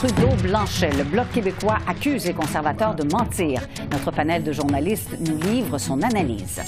Carbone, 0.00 0.14
Trudeau, 0.14 0.42
Blanchet. 0.42 0.90
Le 0.96 1.04
Bloc 1.04 1.30
québécois 1.32 1.78
accuse 1.86 2.26
les 2.26 2.34
conservateurs 2.34 2.94
de 2.94 3.04
mentir. 3.04 3.60
Notre 3.92 4.10
panel 4.10 4.42
de 4.42 4.52
journalistes 4.52 5.16
nous 5.20 5.36
livre 5.50 5.78
son 5.78 6.02
analyse. 6.02 6.60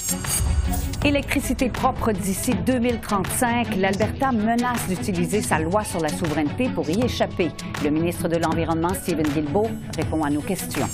Électricité 1.03 1.69
propre 1.69 2.11
d'ici 2.11 2.53
2035. 2.65 3.75
L'Alberta 3.77 4.31
menace 4.31 4.87
d'utiliser 4.87 5.41
sa 5.41 5.59
loi 5.59 5.83
sur 5.83 5.99
la 5.99 6.09
souveraineté 6.09 6.69
pour 6.69 6.89
y 6.89 7.03
échapper. 7.03 7.49
Le 7.83 7.89
ministre 7.89 8.27
de 8.27 8.37
l'Environnement, 8.37 8.93
Stephen 8.93 9.27
Guilbeault, 9.27 9.69
répond 9.97 10.23
à 10.23 10.29
nos 10.29 10.41
questions. 10.41 10.87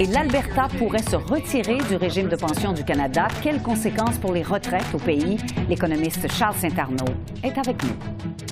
Et 0.00 0.06
l'Alberta 0.06 0.68
pourrait 0.78 1.02
se 1.02 1.16
retirer 1.16 1.78
du 1.88 1.96
régime 1.96 2.28
de 2.28 2.36
pension 2.36 2.72
du 2.72 2.84
Canada. 2.84 3.26
Quelles 3.42 3.62
conséquences 3.62 4.18
pour 4.18 4.32
les 4.32 4.42
retraites 4.42 4.86
au 4.94 4.98
pays? 4.98 5.38
L'économiste 5.68 6.30
Charles 6.30 6.56
Saint-Arnaud 6.56 7.14
est 7.42 7.58
avec 7.58 7.82
nous. 7.82 8.47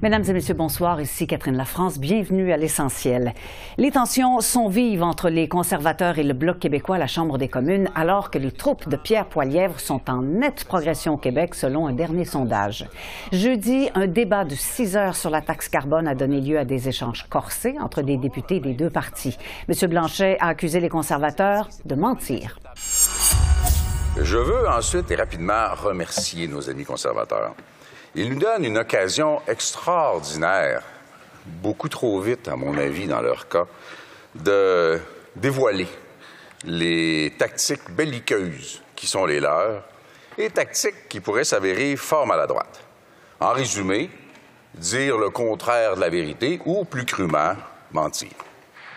Mesdames 0.00 0.22
et 0.28 0.32
Messieurs, 0.32 0.54
bonsoir. 0.54 1.00
Ici 1.00 1.26
Catherine 1.26 1.56
Lafrance. 1.56 1.98
Bienvenue 1.98 2.52
à 2.52 2.56
l'essentiel. 2.56 3.34
Les 3.78 3.90
tensions 3.90 4.40
sont 4.40 4.68
vives 4.68 5.02
entre 5.02 5.28
les 5.28 5.48
conservateurs 5.48 6.20
et 6.20 6.22
le 6.22 6.34
Bloc 6.34 6.60
québécois 6.60 6.94
à 6.94 6.98
la 7.00 7.08
Chambre 7.08 7.36
des 7.36 7.48
communes, 7.48 7.90
alors 7.96 8.30
que 8.30 8.38
les 8.38 8.52
troupes 8.52 8.88
de 8.88 8.94
Pierre 8.94 9.26
Poilièvre 9.26 9.80
sont 9.80 10.08
en 10.08 10.22
nette 10.22 10.66
progression 10.66 11.14
au 11.14 11.16
Québec, 11.16 11.56
selon 11.56 11.88
un 11.88 11.92
dernier 11.92 12.24
sondage. 12.24 12.86
Jeudi, 13.32 13.90
un 13.96 14.06
débat 14.06 14.44
de 14.44 14.54
six 14.54 14.96
heures 14.96 15.16
sur 15.16 15.30
la 15.30 15.40
taxe 15.40 15.68
carbone 15.68 16.06
a 16.06 16.14
donné 16.14 16.40
lieu 16.40 16.60
à 16.60 16.64
des 16.64 16.88
échanges 16.88 17.26
corsés 17.28 17.74
entre 17.80 18.02
des 18.02 18.18
députés 18.18 18.60
des 18.60 18.74
deux 18.74 18.90
partis. 18.90 19.36
Monsieur 19.66 19.88
Blanchet 19.88 20.38
a 20.38 20.46
accusé 20.46 20.78
les 20.78 20.88
conservateurs 20.88 21.68
de 21.84 21.96
mentir. 21.96 22.60
Je 24.16 24.38
veux 24.38 24.68
ensuite 24.68 25.10
et 25.10 25.16
rapidement 25.16 25.74
remercier 25.74 26.46
nos 26.46 26.70
amis 26.70 26.84
conservateurs. 26.84 27.56
Ils 28.20 28.30
nous 28.30 28.40
donnent 28.40 28.64
une 28.64 28.78
occasion 28.78 29.40
extraordinaire, 29.46 30.82
beaucoup 31.46 31.88
trop 31.88 32.20
vite 32.20 32.48
à 32.48 32.56
mon 32.56 32.76
avis 32.76 33.06
dans 33.06 33.20
leur 33.20 33.46
cas, 33.46 33.66
de 34.34 34.98
dévoiler 35.36 35.86
les 36.64 37.32
tactiques 37.38 37.88
belliqueuses 37.92 38.82
qui 38.96 39.06
sont 39.06 39.24
les 39.24 39.38
leurs 39.38 39.84
et 40.36 40.50
tactiques 40.50 41.08
qui 41.08 41.20
pourraient 41.20 41.44
s'avérer 41.44 41.94
fort 41.94 42.26
maladroites. 42.26 42.80
En 43.38 43.52
résumé, 43.52 44.10
dire 44.74 45.16
le 45.16 45.30
contraire 45.30 45.94
de 45.94 46.00
la 46.00 46.08
vérité 46.08 46.60
ou, 46.64 46.84
plus 46.84 47.04
crûment, 47.04 47.54
mentir. 47.92 48.32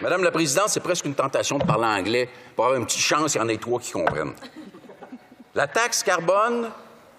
Madame 0.01 0.23
la 0.23 0.31
Présidente, 0.31 0.69
c'est 0.69 0.79
presque 0.79 1.05
une 1.05 1.13
tentation 1.13 1.59
de 1.59 1.63
parler 1.63 1.85
anglais 1.85 2.27
pour 2.55 2.65
avoir 2.65 2.79
une 2.79 2.87
petite 2.87 3.03
chance, 3.03 3.35
il 3.35 3.37
y 3.37 3.41
en 3.41 3.49
ait 3.49 3.57
trois 3.57 3.79
qui 3.79 3.91
comprennent. 3.91 4.33
La 5.53 5.67
taxe 5.67 6.01
carbone, 6.01 6.71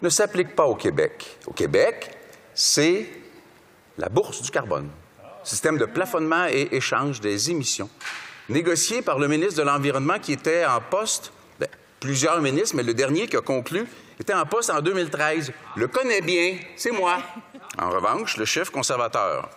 ne 0.03 0.09
s'applique 0.09 0.55
pas 0.55 0.67
au 0.67 0.75
Québec. 0.75 1.39
Au 1.47 1.53
Québec, 1.53 2.11
c'est 2.55 3.07
la 3.99 4.09
bourse 4.09 4.43
du 4.43 4.51
carbone, 4.51 4.91
système 5.45 5.79
de 5.79 5.85
plafonnement 5.85 6.47
et 6.47 6.69
échange 6.73 7.21
des 7.21 7.51
émissions, 7.51 7.89
négocié 8.49 9.03
par 9.03 9.19
le 9.19 9.29
ministre 9.29 9.57
de 9.57 9.63
l'Environnement 9.63 10.19
qui 10.19 10.33
était 10.33 10.67
en 10.67 10.81
poste, 10.81 11.33
ben, 11.59 11.69
plusieurs 12.01 12.41
ministres, 12.41 12.77
mais 12.77 12.83
le 12.83 12.95
dernier 12.95 13.29
qui 13.29 13.37
a 13.37 13.41
conclu 13.41 13.87
était 14.19 14.35
en 14.35 14.45
poste 14.45 14.71
en 14.71 14.81
2013. 14.81 15.53
Le 15.77 15.89
connaît 15.89 16.21
bien, 16.21 16.59
c'est 16.77 16.91
moi. 16.91 17.19
En 17.79 17.91
revanche, 17.91 18.37
le 18.37 18.45
chef 18.45 18.71
conservateur 18.71 19.49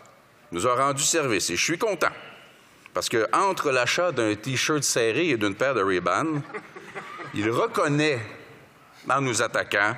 nous 0.52 0.68
a 0.68 0.76
rendu 0.76 1.04
service 1.04 1.50
et 1.50 1.56
je 1.56 1.64
suis 1.64 1.78
content. 1.78 2.12
Parce 2.94 3.10
que 3.10 3.28
entre 3.34 3.72
l'achat 3.72 4.12
d'un 4.12 4.36
T-shirt 4.36 4.84
serré 4.84 5.30
et 5.30 5.38
d'une 5.38 5.56
paire 5.56 5.76
de 5.76 5.84
Ray-Ban, 5.84 6.42
il 7.34 7.50
reconnaît 7.50 8.20
en 9.10 9.22
nous 9.22 9.42
attaquant 9.42 9.96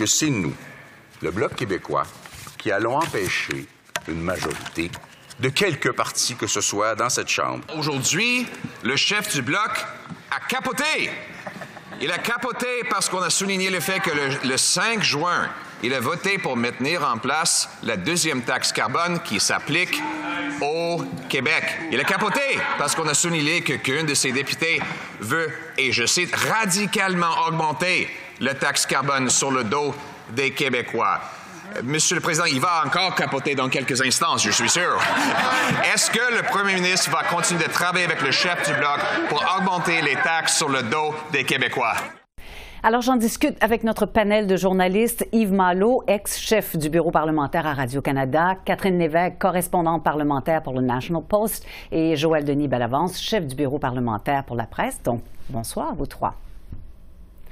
que 0.00 0.06
c'est 0.06 0.30
nous, 0.30 0.54
le 1.20 1.30
Bloc 1.30 1.54
québécois, 1.54 2.06
qui 2.56 2.72
allons 2.72 2.96
empêcher 2.96 3.66
une 4.08 4.22
majorité 4.22 4.90
de 5.38 5.50
quelque 5.50 5.90
parti 5.90 6.36
que 6.36 6.46
ce 6.46 6.62
soit 6.62 6.94
dans 6.94 7.10
cette 7.10 7.28
Chambre. 7.28 7.66
Aujourd'hui, 7.76 8.46
le 8.82 8.96
chef 8.96 9.30
du 9.34 9.42
Bloc 9.42 9.70
a 10.30 10.40
capoté. 10.48 11.10
Il 12.00 12.10
a 12.10 12.16
capoté 12.16 12.82
parce 12.88 13.10
qu'on 13.10 13.20
a 13.20 13.28
souligné 13.28 13.68
le 13.68 13.78
fait 13.80 14.00
que 14.00 14.10
le, 14.42 14.56
5 14.56 15.02
juin, 15.02 15.50
il 15.82 15.92
a 15.92 16.00
voté 16.00 16.38
pour 16.38 16.56
maintenir 16.56 17.06
en 17.06 17.18
place 17.18 17.68
la 17.82 17.98
deuxième 17.98 18.40
taxe 18.40 18.72
carbone 18.72 19.20
qui 19.22 19.38
s'applique 19.38 20.00
au 20.62 21.04
Québec. 21.28 21.62
Il 21.92 22.00
a 22.00 22.04
capoté 22.04 22.58
parce 22.78 22.94
qu'on 22.94 23.06
a 23.06 23.12
souligné 23.12 23.60
que 23.60 23.74
qu'un 23.74 24.04
de 24.04 24.14
ses 24.14 24.32
députés 24.32 24.80
veut, 25.20 25.52
et 25.76 25.92
je 25.92 26.06
cite, 26.06 26.34
radicalement 26.34 27.46
augmenter 27.46 28.08
la 28.40 28.54
taxe 28.54 28.86
carbone 28.86 29.28
sur 29.28 29.50
le 29.50 29.64
dos 29.64 29.94
des 30.30 30.52
Québécois. 30.52 31.20
Monsieur 31.84 32.16
le 32.16 32.22
Président, 32.22 32.46
il 32.46 32.60
va 32.60 32.82
encore 32.84 33.14
capoter 33.14 33.54
dans 33.54 33.68
quelques 33.68 34.00
instants, 34.00 34.38
je 34.38 34.50
suis 34.50 34.68
sûr. 34.68 34.98
Est-ce 35.92 36.10
que 36.10 36.36
le 36.36 36.42
Premier 36.42 36.74
ministre 36.74 37.10
va 37.10 37.22
continuer 37.22 37.64
de 37.64 37.70
travailler 37.70 38.06
avec 38.06 38.22
le 38.22 38.30
chef 38.30 38.66
du 38.66 38.74
Bloc 38.74 38.98
pour 39.28 39.44
augmenter 39.56 40.00
les 40.02 40.16
taxes 40.16 40.56
sur 40.56 40.68
le 40.68 40.82
dos 40.82 41.14
des 41.32 41.44
Québécois? 41.44 41.94
Alors, 42.82 43.02
j'en 43.02 43.16
discute 43.16 43.62
avec 43.62 43.84
notre 43.84 44.06
panel 44.06 44.46
de 44.46 44.56
journalistes, 44.56 45.28
Yves 45.32 45.52
Malo, 45.52 46.02
ex-chef 46.06 46.76
du 46.76 46.88
bureau 46.88 47.10
parlementaire 47.10 47.66
à 47.66 47.74
Radio-Canada, 47.74 48.56
Catherine 48.64 48.98
Lévesque, 48.98 49.36
correspondante 49.38 50.02
parlementaire 50.02 50.62
pour 50.62 50.72
le 50.72 50.80
National 50.80 51.22
Post, 51.22 51.66
et 51.92 52.16
Joël 52.16 52.46
Denis 52.46 52.68
Bellavance, 52.68 53.20
chef 53.20 53.46
du 53.46 53.54
bureau 53.54 53.78
parlementaire 53.78 54.44
pour 54.44 54.56
la 54.56 54.64
presse. 54.64 54.98
Donc, 55.04 55.22
bonsoir, 55.50 55.94
vous 55.94 56.06
trois. 56.06 56.34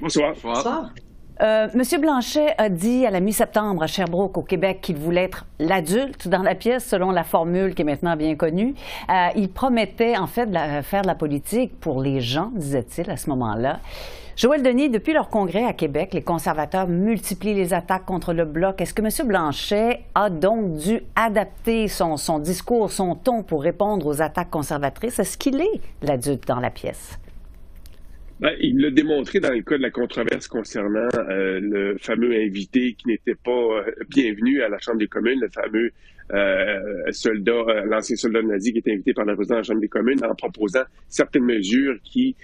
Bonsoir. 0.01 0.35
Bonsoir. 0.43 0.91
Euh, 1.41 1.69
Monsieur 1.75 1.99
Blanchet 1.99 2.55
a 2.59 2.69
dit 2.69 3.07
à 3.07 3.11
la 3.11 3.21
mi-septembre 3.21 3.83
à 3.83 3.87
Sherbrooke, 3.87 4.39
au 4.39 4.43
Québec, 4.43 4.81
qu'il 4.81 4.97
voulait 4.97 5.25
être 5.25 5.47
l'adulte 5.61 6.27
dans 6.27 6.43
la 6.43 6.55
pièce, 6.55 6.85
selon 6.85 7.11
la 7.11 7.23
formule 7.23 7.75
qui 7.75 7.83
est 7.83 7.85
maintenant 7.85 8.17
bien 8.17 8.35
connue. 8.35 8.75
Euh, 9.09 9.29
il 9.37 9.49
promettait, 9.49 10.17
en 10.17 10.27
fait, 10.27 10.47
de 10.47 10.83
faire 10.83 11.03
de 11.03 11.07
la 11.07 11.15
politique 11.15 11.79
pour 11.79 12.03
les 12.03 12.21
gens, 12.21 12.51
disait-il 12.55 13.09
à 13.11 13.17
ce 13.17 13.31
moment-là. 13.31 13.79
Joël 14.37 14.63
Denis, 14.63 14.89
depuis 14.89 15.13
leur 15.13 15.31
congrès 15.31 15.65
à 15.65 15.73
Québec, 15.73 16.15
les 16.15 16.23
conservateurs 16.23 16.87
multiplient 16.87 17.55
les 17.55 17.75
attaques 17.75 18.05
contre 18.05 18.33
le 18.33 18.45
Bloc. 18.45 18.81
Est-ce 18.81 18.95
que 18.95 19.03
M. 19.03 19.29
Blanchet 19.29 20.05
a 20.15 20.31
donc 20.31 20.75
dû 20.75 21.03
adapter 21.17 21.89
son, 21.89 22.17
son 22.17 22.39
discours, 22.39 22.93
son 22.93 23.17
ton 23.17 23.43
pour 23.43 23.63
répondre 23.63 24.07
aux 24.07 24.23
attaques 24.23 24.51
conservatrices? 24.51 25.19
Est-ce 25.19 25.37
qu'il 25.37 25.61
est 25.61 25.81
l'adulte 26.03 26.47
dans 26.47 26.61
la 26.61 26.71
pièce? 26.71 27.19
Ben, 28.41 28.55
il 28.61 28.81
l'a 28.81 28.91
démontré 28.91 29.41
dans 29.41 29.53
le 29.53 29.63
cas 29.63 29.77
de 29.77 29.83
la 29.83 29.91
controverse 29.91 30.47
concernant 30.47 31.09
euh, 31.17 31.59
le 31.61 31.97
fameux 31.99 32.37
invité 32.37 32.95
qui 32.95 33.09
n'était 33.09 33.35
pas 33.35 33.51
euh, 33.51 33.91
bienvenu 34.09 34.63
à 34.63 34.69
la 34.69 34.79
Chambre 34.79 34.99
des 34.99 35.09
communes, 35.09 35.41
le 35.41 35.49
fameux 35.49 35.91
euh, 36.33 37.11
soldat, 37.11 37.51
euh, 37.51 37.85
l'ancien 37.87 38.15
soldat 38.15 38.43
nazi 38.43 38.73
qui 38.73 38.79
était 38.79 38.93
invité 38.93 39.13
par 39.13 39.25
le 39.25 39.35
président 39.35 39.57
de 39.57 39.61
la 39.61 39.65
Chambre 39.65 39.81
des 39.81 39.89
communes 39.89 40.25
en 40.25 40.37
proposant 40.37 40.85
certaines 41.09 41.47
mesures 41.47 41.97
qui, 42.05 42.37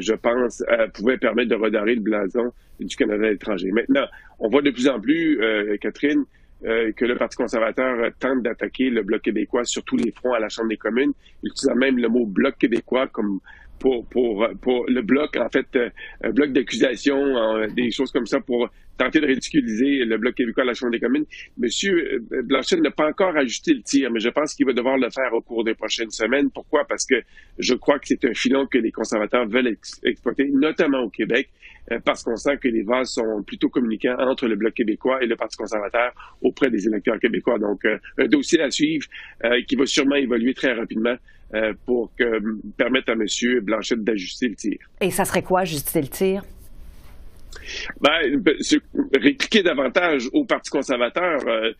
je 0.00 0.12
pense, 0.12 0.62
pouvaient 0.92 1.16
permettre 1.16 1.48
de 1.48 1.54
redorer 1.54 1.94
le 1.94 2.02
blason 2.02 2.52
du 2.78 2.94
Canada 2.94 3.26
à 3.26 3.30
l'étranger. 3.30 3.70
Maintenant, 3.70 4.04
on 4.40 4.50
voit 4.50 4.60
de 4.60 4.70
plus 4.70 4.88
en 4.88 5.00
plus, 5.00 5.40
Catherine, 5.80 6.24
que 6.62 7.04
le 7.04 7.14
Parti 7.14 7.36
conservateur 7.36 8.10
tente 8.18 8.42
d'attaquer 8.42 8.90
le 8.90 9.02
Bloc 9.02 9.22
québécois 9.22 9.64
sur 9.64 9.84
tous 9.84 9.96
les 9.96 10.10
fronts 10.10 10.34
à 10.34 10.40
la 10.40 10.48
Chambre 10.48 10.68
des 10.68 10.76
communes, 10.76 11.12
utilisant 11.44 11.76
même 11.76 11.96
le 11.96 12.08
mot 12.08 12.26
Bloc 12.26 12.58
québécois 12.58 13.06
comme 13.06 13.38
pour, 13.78 14.06
pour, 14.06 14.46
pour 14.60 14.86
le 14.88 15.02
bloc, 15.02 15.36
en 15.36 15.48
fait, 15.48 15.66
euh, 15.76 16.32
bloc 16.32 16.52
d'accusation, 16.52 17.16
euh, 17.16 17.66
des 17.68 17.90
choses 17.90 18.12
comme 18.12 18.26
ça 18.26 18.40
pour 18.40 18.68
tenter 18.96 19.20
de 19.20 19.26
ridiculiser 19.26 20.04
le 20.04 20.18
bloc 20.18 20.34
québécois 20.34 20.64
à 20.64 20.66
la 20.66 20.74
Chambre 20.74 20.92
des 20.92 20.98
communes. 20.98 21.24
Monsieur 21.56 22.20
euh, 22.32 22.42
Blanchet 22.42 22.80
n'a 22.80 22.90
pas 22.90 23.08
encore 23.08 23.36
ajusté 23.36 23.72
le 23.72 23.82
tir, 23.82 24.10
mais 24.10 24.20
je 24.20 24.28
pense 24.28 24.54
qu'il 24.54 24.66
va 24.66 24.72
devoir 24.72 24.98
le 24.98 25.08
faire 25.10 25.32
au 25.32 25.40
cours 25.40 25.62
des 25.62 25.74
prochaines 25.74 26.10
semaines. 26.10 26.50
Pourquoi? 26.50 26.84
Parce 26.84 27.06
que 27.06 27.14
je 27.58 27.74
crois 27.74 27.98
que 27.98 28.08
c'est 28.08 28.24
un 28.24 28.34
filon 28.34 28.66
que 28.66 28.78
les 28.78 28.90
conservateurs 28.90 29.46
veulent 29.46 29.76
exploiter, 30.04 30.48
notamment 30.52 31.02
au 31.02 31.10
Québec, 31.10 31.48
parce 32.04 32.22
qu'on 32.22 32.36
sent 32.36 32.58
que 32.58 32.68
les 32.68 32.82
vases 32.82 33.12
sont 33.12 33.42
plutôt 33.46 33.68
communicants 33.68 34.16
entre 34.18 34.46
le 34.46 34.56
Bloc 34.56 34.74
québécois 34.74 35.22
et 35.22 35.26
le 35.26 35.36
Parti 35.36 35.56
conservateur 35.56 36.36
auprès 36.42 36.70
des 36.70 36.86
électeurs 36.86 37.18
québécois. 37.18 37.58
Donc, 37.58 37.84
un 37.84 38.26
dossier 38.26 38.60
à 38.60 38.70
suivre 38.70 39.06
qui 39.66 39.76
va 39.76 39.86
sûrement 39.86 40.16
évoluer 40.16 40.52
très 40.52 40.72
rapidement 40.74 41.16
euh, 41.54 41.72
pour 41.86 42.12
que, 42.16 42.40
permettre 42.76 43.10
à 43.10 43.14
M. 43.14 43.60
Blanchette 43.62 44.04
d'ajuster 44.04 44.48
le 44.48 44.54
tir. 44.54 44.78
Et 45.00 45.10
ça 45.10 45.24
serait 45.24 45.42
quoi, 45.42 45.60
ajuster 45.60 46.00
le 46.02 46.08
tir? 46.08 46.42
Ben, 48.00 48.42
répliquer 49.14 49.62
davantage 49.62 50.28
au 50.32 50.44
Parti 50.44 50.70
conservateur. 50.70 51.40
Euh, 51.46 51.72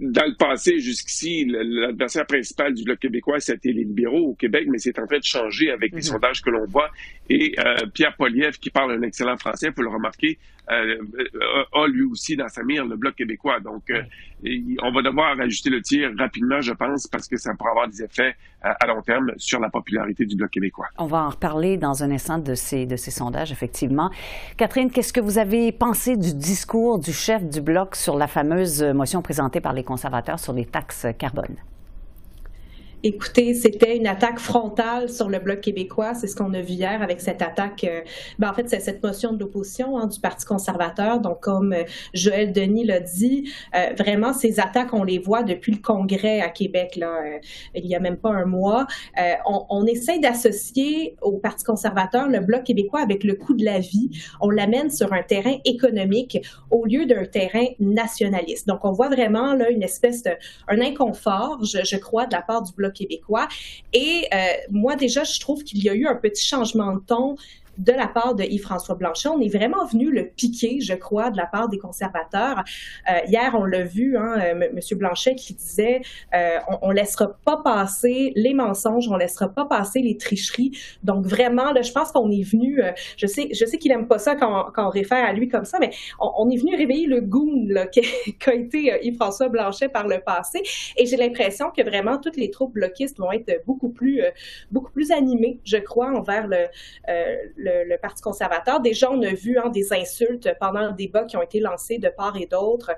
dans 0.00 0.26
le 0.26 0.36
passé, 0.36 0.78
jusqu'ici, 0.78 1.46
l'adversaire 1.46 2.26
principal 2.26 2.74
du 2.74 2.84
Bloc 2.84 2.98
québécois, 2.98 3.40
c'était 3.40 3.72
les 3.72 3.84
libéraux 3.84 4.30
au 4.30 4.34
Québec, 4.34 4.66
mais 4.68 4.78
c'est 4.78 4.98
en 4.98 5.06
train 5.06 5.18
de 5.18 5.24
changer 5.24 5.70
avec 5.70 5.92
les 5.92 5.98
mhm. 5.98 6.02
sondages 6.02 6.42
que 6.42 6.50
l'on 6.50 6.66
voit. 6.66 6.90
Et 7.30 7.54
euh, 7.58 7.86
Pierre 7.94 8.14
Poliev, 8.16 8.58
qui 8.58 8.70
parle 8.70 8.92
un 8.92 9.02
excellent 9.02 9.36
français, 9.36 9.70
faut 9.74 9.82
le 9.82 9.88
remarquer, 9.88 10.38
euh, 10.70 10.96
a 11.72 11.86
lui 11.86 12.02
aussi 12.02 12.36
dans 12.36 12.48
sa 12.48 12.62
mire 12.62 12.84
le 12.84 12.96
Bloc 12.96 13.14
québécois. 13.14 13.60
Donc, 13.60 13.84
on 14.44 14.92
va 14.92 15.02
devoir 15.02 15.38
ajuster 15.40 15.70
le 15.70 15.80
tir 15.80 16.10
rapidement, 16.18 16.60
je 16.60 16.72
pense, 16.72 17.06
parce 17.06 17.26
que 17.26 17.36
ça 17.36 17.54
pourra 17.54 17.70
avoir 17.70 17.88
des 17.88 18.02
effets 18.02 18.34
à 18.62 18.86
long 18.86 19.00
terme 19.02 19.32
sur 19.36 19.60
la 19.60 19.70
popularité 19.70 20.26
du 20.26 20.36
Bloc 20.36 20.50
québécois. 20.50 20.86
On 20.98 21.06
va 21.06 21.24
en 21.24 21.30
reparler 21.30 21.76
dans 21.76 22.02
un 22.02 22.10
instant 22.10 22.38
de 22.38 22.54
ces, 22.54 22.86
de 22.86 22.96
ces 22.96 23.10
sondages, 23.10 23.52
effectivement. 23.52 24.10
Catherine, 24.56 24.90
qu'est-ce 24.90 25.12
que 25.12 25.20
vous 25.20 25.38
avez 25.38 25.72
pensé 25.72 26.16
du 26.16 26.34
discours 26.34 26.98
du 26.98 27.12
chef 27.12 27.48
du 27.48 27.60
Bloc 27.60 27.96
sur 27.96 28.16
la 28.16 28.26
fameuse 28.26 28.82
motion 28.82 29.22
présentée 29.22 29.60
par 29.60 29.72
les 29.72 29.84
conservateurs 29.84 30.38
sur 30.38 30.52
les 30.52 30.66
taxes 30.66 31.06
carbone? 31.18 31.56
Écoutez, 33.02 33.52
c'était 33.52 33.94
une 33.94 34.06
attaque 34.06 34.38
frontale 34.38 35.10
sur 35.10 35.28
le 35.28 35.38
Bloc 35.38 35.60
québécois. 35.60 36.14
C'est 36.14 36.26
ce 36.26 36.34
qu'on 36.34 36.54
a 36.54 36.62
vu 36.62 36.72
hier 36.72 37.02
avec 37.02 37.20
cette 37.20 37.42
attaque. 37.42 37.84
Euh, 37.84 38.00
ben, 38.38 38.50
en 38.50 38.54
fait, 38.54 38.70
c'est 38.70 38.80
cette 38.80 39.02
motion 39.02 39.34
de 39.34 39.38
l'opposition 39.38 39.98
hein, 39.98 40.06
du 40.06 40.18
Parti 40.18 40.46
conservateur. 40.46 41.20
Donc, 41.20 41.40
comme 41.40 41.74
euh, 41.74 41.84
Joël 42.14 42.52
Denis 42.52 42.84
l'a 42.84 43.00
dit, 43.00 43.52
euh, 43.74 43.92
vraiment, 43.98 44.32
ces 44.32 44.60
attaques, 44.60 44.94
on 44.94 45.04
les 45.04 45.18
voit 45.18 45.42
depuis 45.42 45.72
le 45.72 45.78
Congrès 45.78 46.40
à 46.40 46.48
Québec, 46.48 46.96
là, 46.96 47.20
il 47.74 47.84
n'y 47.84 47.94
a 47.94 48.00
même 48.00 48.16
pas 48.16 48.30
un 48.30 48.46
mois. 48.46 48.86
On, 49.46 49.66
on, 49.68 49.86
essaie 49.86 50.18
d'associer 50.18 51.16
au 51.20 51.32
Parti 51.38 51.64
conservateur 51.64 52.28
le 52.28 52.40
Bloc 52.40 52.64
québécois 52.64 53.00
avec 53.00 53.24
le 53.24 53.34
coût 53.34 53.54
de 53.54 53.64
la 53.64 53.78
vie. 53.78 54.10
On 54.40 54.48
l'amène 54.48 54.90
sur 54.90 55.12
un 55.12 55.22
terrain 55.22 55.56
économique 55.64 56.38
au 56.70 56.86
lieu 56.86 57.04
d'un 57.04 57.26
terrain 57.26 57.66
nationaliste. 57.78 58.66
Donc, 58.66 58.84
on 58.84 58.92
voit 58.92 59.10
vraiment 59.10 59.54
là 59.54 59.70
une 59.70 59.82
espèce 59.82 60.22
de 60.22 60.30
un 60.66 60.80
inconfort, 60.80 61.62
je, 61.62 61.84
je 61.84 61.96
crois, 61.96 62.26
de 62.26 62.34
la 62.34 62.42
part 62.42 62.62
du 62.62 62.72
Bloc 62.72 62.95
québécois. 62.96 63.48
Et 63.92 64.26
euh, 64.32 64.36
moi, 64.70 64.96
déjà, 64.96 65.24
je 65.24 65.38
trouve 65.38 65.62
qu'il 65.62 65.82
y 65.82 65.88
a 65.88 65.94
eu 65.94 66.06
un 66.06 66.16
petit 66.16 66.46
changement 66.46 66.94
de 66.94 67.00
ton 67.00 67.36
de 67.78 67.92
la 67.92 68.06
part 68.06 68.34
de 68.34 68.44
Yves-François 68.44 68.94
Blanchet. 68.94 69.28
On 69.28 69.40
est 69.40 69.54
vraiment 69.54 69.84
venu 69.86 70.10
le 70.10 70.26
piquer, 70.26 70.80
je 70.80 70.94
crois, 70.94 71.30
de 71.30 71.36
la 71.36 71.46
part 71.46 71.68
des 71.68 71.78
conservateurs. 71.78 72.62
Euh, 73.10 73.18
hier, 73.28 73.54
on 73.58 73.64
l'a 73.64 73.82
vu, 73.82 74.16
hein, 74.16 74.38
euh, 74.38 74.68
M. 74.70 74.98
Blanchet 74.98 75.34
qui 75.34 75.54
disait 75.54 76.00
euh, 76.34 76.58
on, 76.68 76.78
on 76.82 76.90
laissera 76.90 77.36
pas 77.44 77.58
passer 77.58 78.32
les 78.36 78.54
mensonges, 78.54 79.08
on 79.08 79.16
laissera 79.16 79.48
pas 79.48 79.64
passer 79.64 80.00
les 80.00 80.16
tricheries. 80.16 80.72
Donc 81.02 81.26
vraiment, 81.26 81.72
là, 81.72 81.82
je 81.82 81.92
pense 81.92 82.12
qu'on 82.12 82.30
est 82.30 82.42
venu. 82.42 82.82
Euh, 82.82 82.92
je 83.16 83.26
sais, 83.26 83.48
je 83.52 83.64
sais 83.64 83.78
qu'il 83.78 83.92
aime 83.92 84.08
pas 84.08 84.18
ça 84.18 84.36
quand, 84.36 84.70
quand, 84.74 84.86
on 84.86 84.90
réfère 84.90 85.24
à 85.24 85.32
lui 85.32 85.48
comme 85.48 85.64
ça, 85.64 85.78
mais 85.80 85.90
on, 86.20 86.30
on 86.38 86.50
est 86.50 86.56
venu 86.56 86.76
réveiller 86.76 87.06
le 87.06 87.20
goût 87.20 87.52
qu'a 88.38 88.54
été 88.54 88.92
euh, 88.92 88.98
Yves-François 89.02 89.48
Blanchet 89.48 89.88
par 89.88 90.06
le 90.06 90.20
passé. 90.20 90.62
Et 90.96 91.06
j'ai 91.06 91.16
l'impression 91.16 91.70
que 91.70 91.82
vraiment 91.82 92.18
toutes 92.18 92.36
les 92.36 92.50
troupes 92.50 92.72
bloquistes 92.72 93.18
vont 93.18 93.32
être 93.32 93.62
beaucoup 93.66 93.90
plus, 93.90 94.22
beaucoup 94.70 94.90
plus 94.92 95.10
animées, 95.10 95.60
je 95.64 95.76
crois, 95.76 96.10
envers 96.12 96.46
le, 96.46 96.66
le 97.56 97.65
le, 97.66 97.96
Parti 97.96 98.22
conservateur. 98.22 98.80
Déjà, 98.80 99.10
on 99.10 99.22
a 99.22 99.32
vu 99.32 99.58
hein, 99.58 99.70
des 99.70 99.92
insultes 99.92 100.48
pendant 100.60 100.88
le 100.88 100.92
débat 100.92 101.24
qui 101.24 101.36
ont 101.36 101.42
été 101.42 101.60
lancées 101.60 101.98
de 101.98 102.08
part 102.08 102.36
et 102.36 102.46
d'autre. 102.46 102.90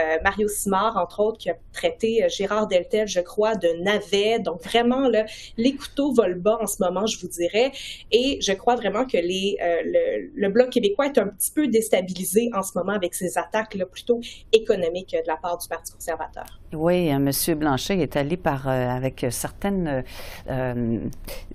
Euh, 0.00 0.16
Mario 0.24 0.48
Simard, 0.48 0.96
entre 0.96 1.20
autres, 1.20 1.38
qui 1.38 1.50
a 1.50 1.56
traité 1.72 2.24
euh, 2.24 2.28
Gérard 2.28 2.66
Deltel, 2.66 3.06
je 3.06 3.20
crois, 3.20 3.54
de 3.54 3.68
navet. 3.82 4.38
Donc, 4.38 4.62
vraiment, 4.62 5.08
les 5.56 5.76
couteaux 5.76 6.12
volent 6.12 6.40
bas 6.40 6.58
en 6.60 6.66
ce 6.66 6.82
moment, 6.82 7.06
je 7.06 7.18
vous 7.20 7.28
dirais. 7.28 7.72
Et 8.10 8.38
je 8.40 8.52
crois 8.52 8.76
vraiment 8.76 9.04
que 9.04 9.16
euh, 9.16 10.28
le, 10.34 10.48
Bloc 10.48 10.70
québécois 10.70 11.06
est 11.06 11.18
un 11.18 11.28
petit 11.28 11.50
peu 11.50 11.68
déstabilisé 11.68 12.50
en 12.54 12.62
ce 12.62 12.72
moment 12.78 12.92
avec 12.92 13.14
ces 13.14 13.36
attaques 13.36 13.76
plutôt 13.90 14.20
économiques 14.52 15.12
de 15.12 15.26
la 15.26 15.36
part 15.36 15.58
du 15.58 15.68
Parti 15.68 15.92
conservateur. 15.92 16.46
Oui, 16.76 17.08
M. 17.08 17.30
Blanchet 17.56 17.98
est 17.98 18.16
allé 18.16 18.36
par, 18.36 18.68
avec 18.68 19.26
certaines 19.30 20.04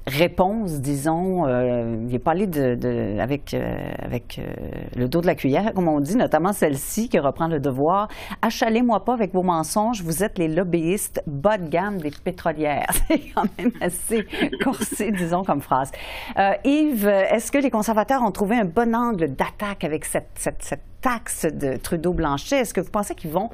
réponses, 0.08 0.82
disons. 0.82 1.48
il 1.48 2.08
n'est 2.08 2.20
pas 2.20 2.32
allé 2.32 2.48
de 2.48 2.76
avec, 3.20 3.54
euh, 3.54 3.92
avec 4.00 4.40
euh, 4.40 4.52
le 4.96 5.08
dos 5.08 5.22
de 5.22 5.28
la 5.28 5.36
cuillère, 5.36 5.74
comme 5.74 5.88
on 5.88 6.00
dit, 6.00 6.16
notamment 6.16 6.54
celle-ci 6.54 7.10
qui 7.10 7.20
reprend 7.20 7.48
le 7.48 7.60
devoir. 7.60 8.08
Achalez-moi 8.42 9.04
pas 9.04 9.14
avec 9.14 9.34
vos 9.34 9.44
mensonges, 9.44 10.02
vous 10.04 10.24
êtes 10.24 10.38
les 10.38 10.48
lobbyistes 10.48 11.22
bas 11.28 11.58
de 11.58 11.70
gamme 11.70 11.98
des 12.00 12.12
pétrolières. 12.12 12.88
C'est 13.08 13.20
quand 13.34 13.46
même 13.58 13.72
assez 13.82 14.26
corsé, 14.64 15.12
disons, 15.12 15.44
comme 15.44 15.62
phrase. 15.62 15.92
Euh, 16.38 16.54
Yves, 16.64 17.08
est-ce 17.08 17.52
que 17.52 17.58
les 17.58 17.70
conservateurs 17.70 18.22
ont 18.24 18.32
trouvé 18.32 18.58
un 18.58 18.66
bon 18.66 18.96
angle 18.96 19.30
d'attaque 19.30 19.84
avec 19.84 20.06
cette, 20.06 20.32
cette, 20.36 20.82
taxe 21.02 21.46
de 21.46 21.78
Trudeau-Blanchet? 21.78 22.58
Est-ce 22.58 22.74
que 22.74 22.82
vous 22.82 22.92
pensez 22.92 23.16
qu'ils 23.16 23.32
vont 23.32 23.50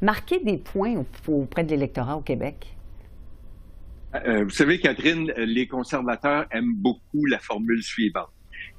marquer 0.00 0.40
des 0.40 0.58
points 0.58 1.04
auprès 1.26 1.64
de 1.64 1.70
l'électorat 1.70 2.16
au 2.16 2.22
Québec? 2.22 2.74
vous 4.14 4.50
savez, 4.50 4.80
Catherine, 4.80 5.30
les 5.36 5.68
conservateurs 5.68 6.46
aiment 6.50 6.74
beaucoup 6.74 7.26
la 7.26 7.38
formule 7.38 7.82
suivante 7.82 8.30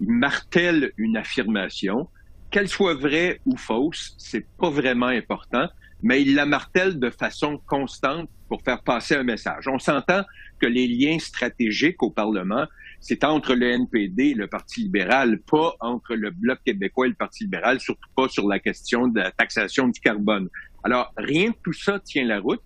il 0.01 0.11
martèle 0.11 0.91
une 0.97 1.17
affirmation, 1.17 2.07
qu'elle 2.51 2.67
soit 2.67 2.95
vraie 2.95 3.39
ou 3.45 3.57
fausse, 3.57 4.15
c'est 4.17 4.45
pas 4.57 4.69
vraiment 4.69 5.07
important, 5.07 5.67
mais 6.01 6.21
il 6.21 6.35
la 6.35 6.45
martèle 6.45 6.99
de 6.99 7.09
façon 7.09 7.59
constante 7.67 8.29
pour 8.47 8.61
faire 8.63 8.81
passer 8.81 9.15
un 9.15 9.23
message. 9.23 9.67
On 9.67 9.79
s'entend 9.79 10.23
que 10.59 10.65
les 10.65 10.87
liens 10.87 11.19
stratégiques 11.19 12.01
au 12.01 12.09
Parlement, 12.09 12.65
c'est 13.01 13.23
entre 13.23 13.55
le 13.55 13.71
NPD 13.71 14.29
et 14.29 14.33
le 14.33 14.47
Parti 14.47 14.83
libéral, 14.83 15.39
pas 15.39 15.75
entre 15.79 16.15
le 16.15 16.31
Bloc 16.31 16.59
québécois 16.65 17.05
et 17.05 17.09
le 17.09 17.15
Parti 17.15 17.45
libéral, 17.45 17.79
surtout 17.79 18.09
pas 18.15 18.27
sur 18.27 18.47
la 18.47 18.59
question 18.59 19.07
de 19.07 19.19
la 19.19 19.31
taxation 19.31 19.87
du 19.87 19.99
carbone. 19.99 20.49
Alors, 20.83 21.13
rien 21.17 21.49
de 21.49 21.55
tout 21.63 21.73
ça 21.73 21.99
tient 21.99 22.25
la 22.25 22.39
route, 22.39 22.61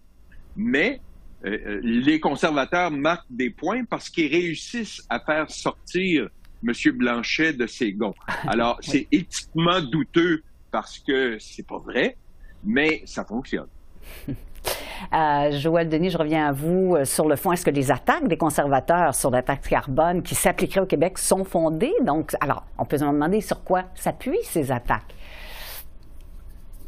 mais 0.56 1.01
euh, 1.45 1.57
euh, 1.65 1.80
les 1.83 2.19
conservateurs 2.19 2.91
marquent 2.91 3.25
des 3.30 3.50
points 3.50 3.83
parce 3.85 4.09
qu'ils 4.09 4.31
réussissent 4.31 5.03
à 5.09 5.19
faire 5.19 5.50
sortir 5.50 6.30
M. 6.65 6.74
Blanchet 6.94 7.53
de 7.53 7.68
ses 7.68 7.94
gonds. 7.94 8.15
Alors, 8.47 8.79
c'est 8.81 9.07
éthiquement 9.12 9.81
douteux 9.81 10.41
parce 10.71 11.00
que 11.00 11.38
c'est 11.39 11.68
pas 11.68 11.79
vrai, 11.79 12.18
mais 12.63 13.03
ça 13.06 13.25
fonctionne. 13.25 13.68
Euh, 15.13 15.51
Joël 15.51 15.89
Denis, 15.89 16.09
je 16.09 16.17
reviens 16.17 16.47
à 16.47 16.51
vous 16.51 16.95
euh, 16.95 17.05
sur 17.05 17.27
le 17.27 17.35
fond. 17.35 17.51
Est-ce 17.51 17.65
que 17.65 17.71
les 17.71 17.91
attaques 17.91 18.27
des 18.27 18.38
conservateurs 18.38 19.15
sur 19.15 19.31
la 19.31 19.41
taxe 19.41 19.67
carbone 19.67 20.23
qui 20.23 20.35
s'appliqueraient 20.35 20.81
au 20.81 20.85
Québec 20.85 21.17
sont 21.17 21.44
fondées? 21.44 21.94
Donc, 22.01 22.35
alors, 22.41 22.65
on 22.77 22.85
peut 22.85 22.97
se 22.97 23.03
demander 23.03 23.41
sur 23.41 23.63
quoi 23.63 23.83
s'appuient 23.95 24.44
ces 24.44 24.71
attaques. 24.71 25.15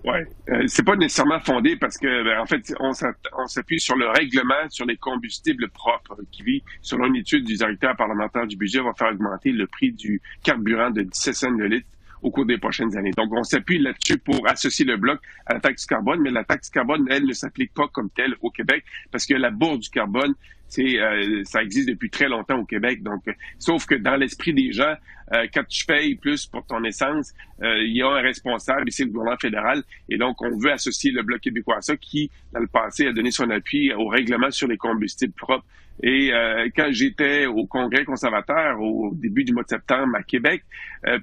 Oui, 0.06 0.20
euh, 0.50 0.64
c'est 0.68 0.86
pas 0.86 0.96
nécessairement 0.96 1.40
fondé 1.40 1.78
parce 1.78 1.98
que, 1.98 2.24
ben, 2.24 2.40
en 2.40 2.46
fait, 2.46 2.72
on 2.80 3.48
s'appuie 3.48 3.80
sur 3.80 3.96
le 3.96 4.08
règlement 4.08 4.70
sur 4.70 4.86
les 4.86 4.98
combustibles 4.98 5.68
propres 5.70 6.20
qui, 6.32 6.64
selon 6.82 7.08
une 7.08 7.16
étude 7.16 7.44
du 7.44 7.56
directeur 7.56 7.96
parlementaire 7.96 8.46
du 8.46 8.56
budget, 8.56 8.82
va 8.82 8.94
faire 8.94 9.12
augmenter 9.12 9.52
le 9.52 9.66
prix 9.66 9.92
du 9.92 10.22
carburant 10.44 10.92
de 10.92 11.02
17 11.02 11.34
cents 11.34 11.52
de 11.52 11.64
litre 11.64 11.88
au 12.22 12.32
cours 12.32 12.46
des 12.46 12.58
prochaines 12.58 12.96
années. 12.98 13.12
Donc, 13.16 13.32
on 13.34 13.44
s'appuie 13.44 13.80
là-dessus 13.80 14.18
pour 14.18 14.48
associer 14.48 14.86
le 14.86 14.98
bloc 14.98 15.20
à 15.46 15.56
la 15.56 15.60
taxe 15.60 15.86
carbone, 15.86 16.22
mais 16.22 16.32
la 16.32 16.44
taxe 16.44 16.70
carbone, 16.70 17.06
elle, 17.10 17.26
ne 17.26 17.34
s'applique 17.34 17.74
pas 17.74 17.88
comme 17.88 18.10
telle 18.10 18.36
au 18.42 18.50
Québec 18.50 18.84
parce 19.12 19.26
que 19.26 19.34
la 19.34 19.52
bourse 19.52 19.80
du 19.80 19.90
carbone, 19.90 20.34
c'est 20.68 21.00
euh, 21.00 21.44
ça 21.46 21.62
existe 21.62 21.88
depuis 21.88 22.10
très 22.10 22.28
longtemps 22.28 22.60
au 22.60 22.66
Québec. 22.66 23.04
Donc, 23.04 23.24
sauf 23.60 23.86
que 23.86 23.96
dans 23.96 24.16
l'esprit 24.16 24.54
des 24.54 24.72
gens, 24.72 24.96
euh, 25.34 25.48
quand 25.54 25.64
tu 25.68 25.86
payes 25.86 26.16
plus 26.16 26.46
pour 26.46 26.66
ton 26.66 26.84
essence, 26.84 27.34
euh, 27.62 27.84
il 27.84 27.96
y 27.96 28.02
a 28.02 28.08
un 28.08 28.22
responsable, 28.22 28.92
c'est 28.92 29.04
le 29.04 29.10
gouvernement 29.10 29.38
fédéral. 29.38 29.84
Et 30.10 30.18
donc, 30.18 30.42
on 30.42 30.58
veut 30.58 30.72
associer 30.72 31.12
le 31.12 31.24
Bloc 31.24 31.42
québécois 31.42 31.78
à 31.78 31.82
ça, 31.82 31.96
qui, 31.98 32.30
dans 32.54 32.60
le 32.60 32.68
passé, 32.68 33.08
a 33.08 33.14
donné 33.14 33.32
son 33.32 33.50
appui 33.50 33.94
au 33.94 34.08
règlement 34.08 34.52
sur 34.52 34.68
les 34.68 34.78
combustibles 34.78 35.34
propres. 35.34 35.66
Et 36.04 36.34
euh, 36.34 36.68
quand 36.76 36.88
j'étais 36.92 37.46
au 37.46 37.66
Congrès 37.66 38.04
conservateur 38.04 38.80
au 38.82 39.14
début 39.16 39.44
du 39.44 39.54
mois 39.54 39.64
de 39.64 39.70
septembre 39.70 40.16
à 40.16 40.24
Québec, 40.24 40.64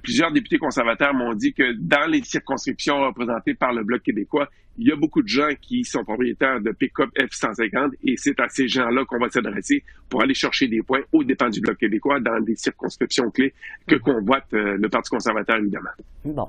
plusieurs 0.01 0.31
députés 0.31 0.57
conservateurs 0.57 1.13
m'ont 1.13 1.33
dit 1.33 1.53
que 1.53 1.73
dans 1.73 2.09
les 2.09 2.23
circonscriptions 2.23 3.01
représentées 3.01 3.53
par 3.53 3.73
le 3.73 3.83
Bloc 3.83 4.01
québécois, 4.01 4.49
il 4.77 4.87
y 4.87 4.91
a 4.91 4.95
beaucoup 4.95 5.21
de 5.21 5.27
gens 5.27 5.49
qui 5.61 5.83
sont 5.83 6.03
propriétaires 6.03 6.59
de 6.59 6.71
pick-up 6.71 7.09
F-150 7.17 7.91
et 8.03 8.15
c'est 8.17 8.39
à 8.39 8.49
ces 8.49 8.67
gens-là 8.67 9.05
qu'on 9.05 9.19
va 9.19 9.29
s'adresser 9.29 9.83
pour 10.09 10.21
aller 10.21 10.33
chercher 10.33 10.67
des 10.67 10.81
points 10.81 11.01
au 11.11 11.23
dépens 11.23 11.49
du 11.49 11.61
Bloc 11.61 11.77
québécois 11.77 12.19
dans 12.19 12.39
des 12.39 12.55
circonscriptions 12.55 13.29
clés 13.29 13.53
que 13.87 13.95
convoite 13.95 14.45
euh, 14.53 14.77
le 14.77 14.89
Parti 14.89 15.09
conservateur, 15.09 15.57
évidemment. 15.57 15.89
Bon. 16.25 16.47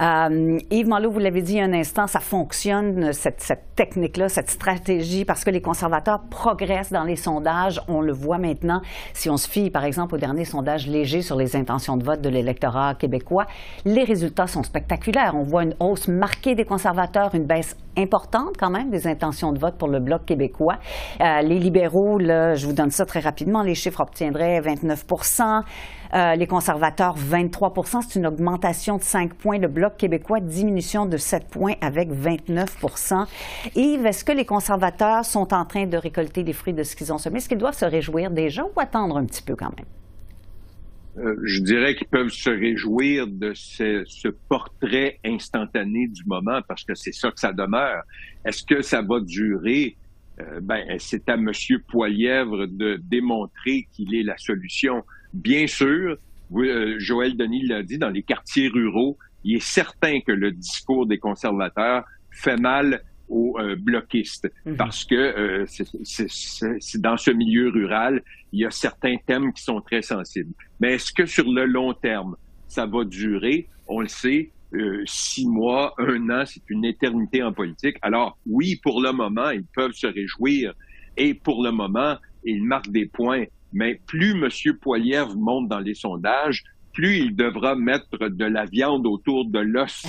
Euh, 0.00 0.58
Yves 0.70 0.88
Malo, 0.88 1.10
vous 1.10 1.18
l'avez 1.18 1.42
dit 1.42 1.60
un 1.60 1.72
instant, 1.72 2.06
ça 2.06 2.20
fonctionne, 2.20 3.12
cette, 3.12 3.40
cette 3.40 3.74
technique-là, 3.74 4.28
cette 4.28 4.50
stratégie, 4.50 5.24
parce 5.24 5.44
que 5.44 5.50
les 5.50 5.60
conservateurs 5.60 6.22
progressent 6.30 6.92
dans 6.92 7.04
les 7.04 7.16
sondages. 7.16 7.80
On 7.88 8.00
le 8.00 8.12
voit 8.12 8.38
maintenant. 8.38 8.82
Si 9.14 9.28
on 9.28 9.36
se 9.36 9.48
fie, 9.48 9.70
par 9.70 9.84
exemple, 9.84 10.14
au 10.14 10.18
dernier 10.18 10.44
sondage 10.44 10.86
léger 10.86 11.22
sur 11.22 11.36
les 11.36 11.56
intentions 11.56 11.96
de 11.96 12.04
vote 12.04 12.20
de 12.20 12.28
l'électorat 12.28 12.94
québécois, 12.94 13.46
les 13.84 14.04
résultats 14.04 14.46
sont 14.46 14.62
spectaculaires. 14.62 15.34
On 15.34 15.42
voit 15.42 15.64
une 15.64 15.74
hausse 15.80 16.08
marquée 16.08 16.54
des 16.54 16.64
conservateurs, 16.64 17.34
une 17.34 17.46
baisse 17.46 17.65
importante 17.96 18.56
quand 18.58 18.70
même 18.70 18.90
des 18.90 19.06
intentions 19.06 19.52
de 19.52 19.58
vote 19.58 19.76
pour 19.78 19.88
le 19.88 20.00
Bloc 20.00 20.24
québécois. 20.24 20.76
Euh, 21.20 21.40
les 21.42 21.58
libéraux, 21.58 22.18
là, 22.18 22.54
je 22.54 22.66
vous 22.66 22.72
donne 22.72 22.90
ça 22.90 23.06
très 23.06 23.20
rapidement, 23.20 23.62
les 23.62 23.74
chiffres 23.74 24.00
obtiendraient 24.00 24.60
29 24.60 25.04
euh, 26.14 26.34
les 26.36 26.46
conservateurs, 26.46 27.16
23% 27.16 28.02
C'est 28.02 28.18
une 28.18 28.26
augmentation 28.26 28.96
de 28.96 29.02
5 29.02 29.34
points. 29.34 29.58
Le 29.58 29.68
Bloc 29.68 29.96
québécois, 29.96 30.40
diminution 30.40 31.06
de 31.06 31.16
7 31.16 31.48
points 31.48 31.74
avec 31.80 32.10
29 32.12 32.76
Yves, 33.74 34.06
est-ce 34.06 34.24
que 34.24 34.32
les 34.32 34.44
conservateurs 34.44 35.24
sont 35.24 35.52
en 35.52 35.64
train 35.64 35.86
de 35.86 35.96
récolter 35.96 36.42
les 36.42 36.52
fruits 36.52 36.74
de 36.74 36.82
ce 36.82 36.94
qu'ils 36.94 37.12
ont 37.12 37.18
semé? 37.18 37.38
Est-ce 37.38 37.48
qu'ils 37.48 37.58
doivent 37.58 37.76
se 37.76 37.84
réjouir 37.84 38.30
déjà 38.30 38.62
ou 38.62 38.80
attendre 38.80 39.16
un 39.16 39.24
petit 39.24 39.42
peu 39.42 39.56
quand 39.56 39.70
même? 39.76 39.86
Euh, 41.18 41.34
je 41.44 41.62
dirais 41.62 41.94
qu'ils 41.94 42.08
peuvent 42.08 42.28
se 42.28 42.50
réjouir 42.50 43.26
de 43.26 43.52
ce, 43.54 44.28
portrait 44.48 45.18
instantané 45.24 46.08
du 46.08 46.22
moment 46.26 46.60
parce 46.68 46.84
que 46.84 46.94
c'est 46.94 47.12
ça 47.12 47.30
que 47.30 47.40
ça 47.40 47.52
demeure. 47.52 48.02
Est-ce 48.44 48.64
que 48.64 48.82
ça 48.82 49.00
va 49.02 49.20
durer? 49.20 49.96
Euh, 50.40 50.60
ben, 50.60 50.84
c'est 50.98 51.28
à 51.30 51.34
M. 51.34 51.50
Poilièvre 51.88 52.66
de 52.66 53.00
démontrer 53.02 53.86
qu'il 53.92 54.14
est 54.14 54.22
la 54.22 54.36
solution. 54.36 55.04
Bien 55.32 55.66
sûr, 55.66 56.18
euh, 56.54 56.96
Joël 56.98 57.36
Denis 57.36 57.66
l'a 57.66 57.82
dit, 57.82 57.96
dans 57.96 58.10
les 58.10 58.22
quartiers 58.22 58.68
ruraux, 58.68 59.16
il 59.44 59.56
est 59.56 59.64
certain 59.64 60.20
que 60.20 60.32
le 60.32 60.52
discours 60.52 61.06
des 61.06 61.18
conservateurs 61.18 62.04
fait 62.30 62.58
mal 62.58 63.00
aux 63.28 63.58
euh, 63.58 63.76
bloquistes 63.76 64.50
mhm. 64.64 64.76
parce 64.76 65.04
que 65.04 65.14
euh, 65.14 65.64
c'est 66.04 67.00
dans 67.00 67.16
ce 67.16 67.30
milieu 67.30 67.68
rural, 67.70 68.22
il 68.52 68.60
y 68.60 68.64
a 68.64 68.70
certains 68.70 69.16
thèmes 69.26 69.52
qui 69.52 69.62
sont 69.62 69.80
très 69.80 70.02
sensibles. 70.02 70.52
Mais 70.80 70.94
est-ce 70.94 71.12
que 71.12 71.26
sur 71.26 71.50
le 71.50 71.64
long 71.64 71.92
terme, 71.94 72.36
ça 72.68 72.86
va 72.86 73.04
durer? 73.04 73.68
On 73.88 74.00
le 74.00 74.08
sait, 74.08 74.50
euh, 74.74 75.02
six 75.06 75.46
mois, 75.46 75.94
un 75.98 76.30
an, 76.30 76.44
c'est 76.46 76.62
une 76.68 76.84
éternité 76.84 77.42
en 77.42 77.52
politique. 77.52 77.96
Alors 78.02 78.38
oui, 78.46 78.80
pour 78.82 79.00
le 79.00 79.12
moment, 79.12 79.50
ils 79.50 79.64
peuvent 79.64 79.92
se 79.92 80.06
réjouir 80.06 80.74
et 81.16 81.34
pour 81.34 81.62
le 81.62 81.70
moment, 81.70 82.16
ils 82.44 82.62
marquent 82.62 82.90
des 82.90 83.06
points. 83.06 83.44
Mais 83.72 84.00
plus 84.06 84.32
M. 84.32 84.48
Poilievre 84.80 85.36
monte 85.36 85.68
dans 85.68 85.80
les 85.80 85.94
sondages, 85.94 86.64
plus 86.92 87.18
il 87.18 87.36
devra 87.36 87.74
mettre 87.74 88.28
de 88.28 88.44
la 88.44 88.64
viande 88.64 89.06
autour 89.06 89.44
de 89.44 89.58
l'os 89.58 90.06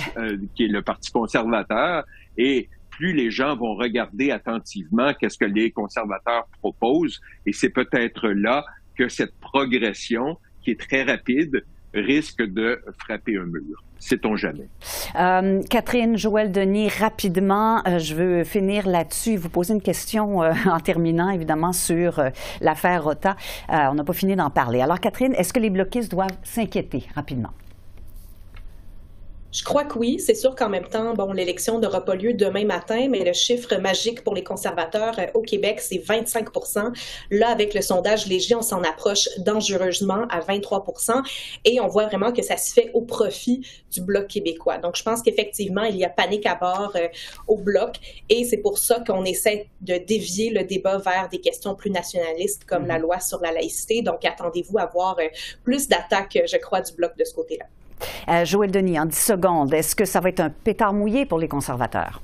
qui 0.54 0.64
est 0.64 0.68
le 0.68 0.80
Parti 0.80 1.10
conservateur. 1.10 2.04
Et 2.38 2.68
plus 2.98 3.12
les 3.12 3.30
gens 3.30 3.56
vont 3.56 3.76
regarder 3.76 4.32
attentivement 4.32 5.14
qu'est-ce 5.14 5.38
que 5.38 5.44
les 5.44 5.70
conservateurs 5.70 6.48
proposent. 6.60 7.20
Et 7.46 7.52
c'est 7.52 7.70
peut-être 7.70 8.28
là 8.28 8.64
que 8.96 9.08
cette 9.08 9.34
progression, 9.38 10.36
qui 10.62 10.72
est 10.72 10.80
très 10.80 11.04
rapide, 11.04 11.64
risque 11.94 12.42
de 12.42 12.82
frapper 12.98 13.36
un 13.36 13.44
mur. 13.44 13.84
Sait-on 14.00 14.36
jamais. 14.36 14.68
Euh, 15.16 15.62
Catherine, 15.70 16.18
Joël 16.18 16.50
Denis, 16.50 16.88
rapidement, 16.88 17.82
euh, 17.86 17.98
je 17.98 18.14
veux 18.14 18.44
finir 18.44 18.88
là-dessus. 18.88 19.36
Vous 19.36 19.48
poser 19.48 19.74
une 19.74 19.82
question 19.82 20.42
euh, 20.42 20.52
en 20.66 20.80
terminant, 20.80 21.30
évidemment, 21.30 21.72
sur 21.72 22.20
l'affaire 22.60 23.04
Rota. 23.04 23.36
on 23.68 23.94
n'a 23.94 24.04
pas 24.04 24.12
fini 24.12 24.34
d'en 24.34 24.50
parler. 24.50 24.80
Alors, 24.80 24.98
Catherine, 24.98 25.34
est-ce 25.34 25.52
que 25.52 25.60
les 25.60 25.70
bloquistes 25.70 26.10
doivent 26.10 26.36
s'inquiéter 26.42 27.04
rapidement? 27.14 27.50
Je 29.50 29.64
crois 29.64 29.84
que 29.84 29.98
oui. 29.98 30.18
C'est 30.18 30.34
sûr 30.34 30.54
qu'en 30.54 30.68
même 30.68 30.86
temps, 30.86 31.14
bon, 31.14 31.32
l'élection 31.32 31.78
n'aura 31.78 32.04
pas 32.04 32.14
lieu 32.14 32.34
demain 32.34 32.66
matin, 32.66 33.08
mais 33.08 33.24
le 33.24 33.32
chiffre 33.32 33.76
magique 33.76 34.22
pour 34.22 34.34
les 34.34 34.44
conservateurs 34.44 35.18
euh, 35.18 35.26
au 35.32 35.40
Québec, 35.40 35.80
c'est 35.80 35.96
25% 35.96 36.92
Là, 37.30 37.48
avec 37.48 37.72
le 37.72 37.80
sondage 37.80 38.26
Léger, 38.26 38.54
on 38.54 38.62
s'en 38.62 38.82
approche 38.82 39.26
dangereusement 39.38 40.26
à 40.28 40.40
23% 40.40 41.22
et 41.64 41.80
on 41.80 41.88
voit 41.88 42.06
vraiment 42.06 42.30
que 42.30 42.42
ça 42.42 42.58
se 42.58 42.74
fait 42.74 42.90
au 42.92 43.00
profit 43.00 43.66
du 43.90 44.02
Bloc 44.02 44.28
québécois. 44.28 44.76
Donc, 44.76 44.96
je 44.96 45.02
pense 45.02 45.22
qu'effectivement, 45.22 45.84
il 45.84 45.96
y 45.96 46.04
a 46.04 46.10
panique 46.10 46.44
à 46.44 46.54
bord 46.54 46.92
euh, 46.96 47.08
au 47.46 47.56
Bloc 47.56 47.96
et 48.28 48.44
c'est 48.44 48.58
pour 48.58 48.76
ça 48.76 49.00
qu'on 49.00 49.24
essaie 49.24 49.68
de 49.80 49.96
dévier 49.96 50.50
le 50.50 50.64
débat 50.64 50.98
vers 50.98 51.30
des 51.30 51.40
questions 51.40 51.74
plus 51.74 51.90
nationalistes 51.90 52.64
comme 52.66 52.86
la 52.86 52.98
mm-hmm. 52.98 53.02
loi 53.02 53.20
sur 53.20 53.40
la 53.40 53.52
laïcité. 53.52 54.02
Donc, 54.02 54.26
attendez-vous 54.26 54.78
à 54.78 54.84
voir 54.84 55.16
euh, 55.18 55.28
plus 55.64 55.88
d'attaques, 55.88 56.38
je 56.46 56.56
crois, 56.58 56.82
du 56.82 56.92
Bloc 56.92 57.16
de 57.16 57.24
ce 57.24 57.32
côté-là. 57.32 57.64
Euh, 58.28 58.44
Joël 58.44 58.70
Denis, 58.70 58.98
en 58.98 59.06
10 59.06 59.16
secondes, 59.16 59.72
est-ce 59.72 59.96
que 59.96 60.04
ça 60.04 60.20
va 60.20 60.28
être 60.28 60.40
un 60.40 60.50
pétard 60.50 60.92
mouillé 60.92 61.26
pour 61.26 61.38
les 61.38 61.48
conservateurs? 61.48 62.20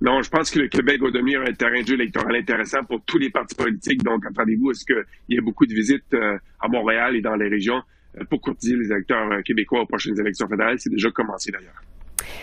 Non, 0.00 0.22
je 0.22 0.30
pense 0.30 0.50
que 0.50 0.58
le 0.58 0.68
Québec 0.68 1.00
va 1.02 1.10
devenir 1.10 1.42
un 1.42 1.52
terrain 1.52 1.82
de 1.82 1.86
jeu 1.86 1.94
électoral 1.94 2.34
intéressant 2.34 2.82
pour 2.84 3.02
tous 3.02 3.18
les 3.18 3.30
partis 3.30 3.54
politiques. 3.54 4.02
Donc, 4.02 4.24
attendez-vous 4.24 4.70
à 4.70 4.74
ce 4.74 4.84
qu'il 4.84 5.04
y 5.28 5.36
ait 5.36 5.40
beaucoup 5.40 5.66
de 5.66 5.74
visites 5.74 6.14
euh, 6.14 6.38
à 6.60 6.68
Montréal 6.68 7.16
et 7.16 7.20
dans 7.20 7.34
les 7.34 7.48
régions 7.48 7.82
euh, 8.18 8.24
pour 8.24 8.40
courtiser 8.40 8.76
les 8.76 8.90
électeurs 8.90 9.42
québécois 9.44 9.82
aux 9.82 9.86
prochaines 9.86 10.18
élections 10.18 10.48
fédérales? 10.48 10.78
C'est 10.78 10.90
déjà 10.90 11.10
commencé 11.10 11.50
d'ailleurs. 11.50 11.82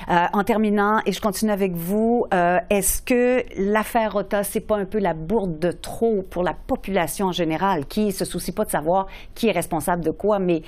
Euh, 0.10 0.25
en 0.34 0.43
terminant, 0.43 1.00
et 1.05 1.12
je 1.12 1.22
continue 1.22 1.51
avec 1.51 1.74
vous, 1.74 2.25
euh, 2.34 2.60
est-ce 2.69 3.01
que 3.01 3.43
l'affaire 3.57 4.13
Rota, 4.13 4.43
c'est 4.43 4.62
pas 4.62 4.77
un 4.77 4.86
peu 4.86 5.00
la 5.00 5.13
bourde 5.13 5.60
de 5.60 5.72
trop 5.72 6.24
pour 6.29 6.43
la 6.43 6.53
population 6.53 7.27
en 7.27 7.31
général, 7.31 7.86
qui 7.86 8.12
se 8.12 8.25
soucie 8.25 8.51
pas 8.51 8.65
de 8.65 8.72
savoir 8.72 9.07
qui 9.36 9.48
est 9.48 9.51
responsable 9.51 10.03
de 10.03 10.12
quoi, 10.12 10.39
mais, 10.39 10.62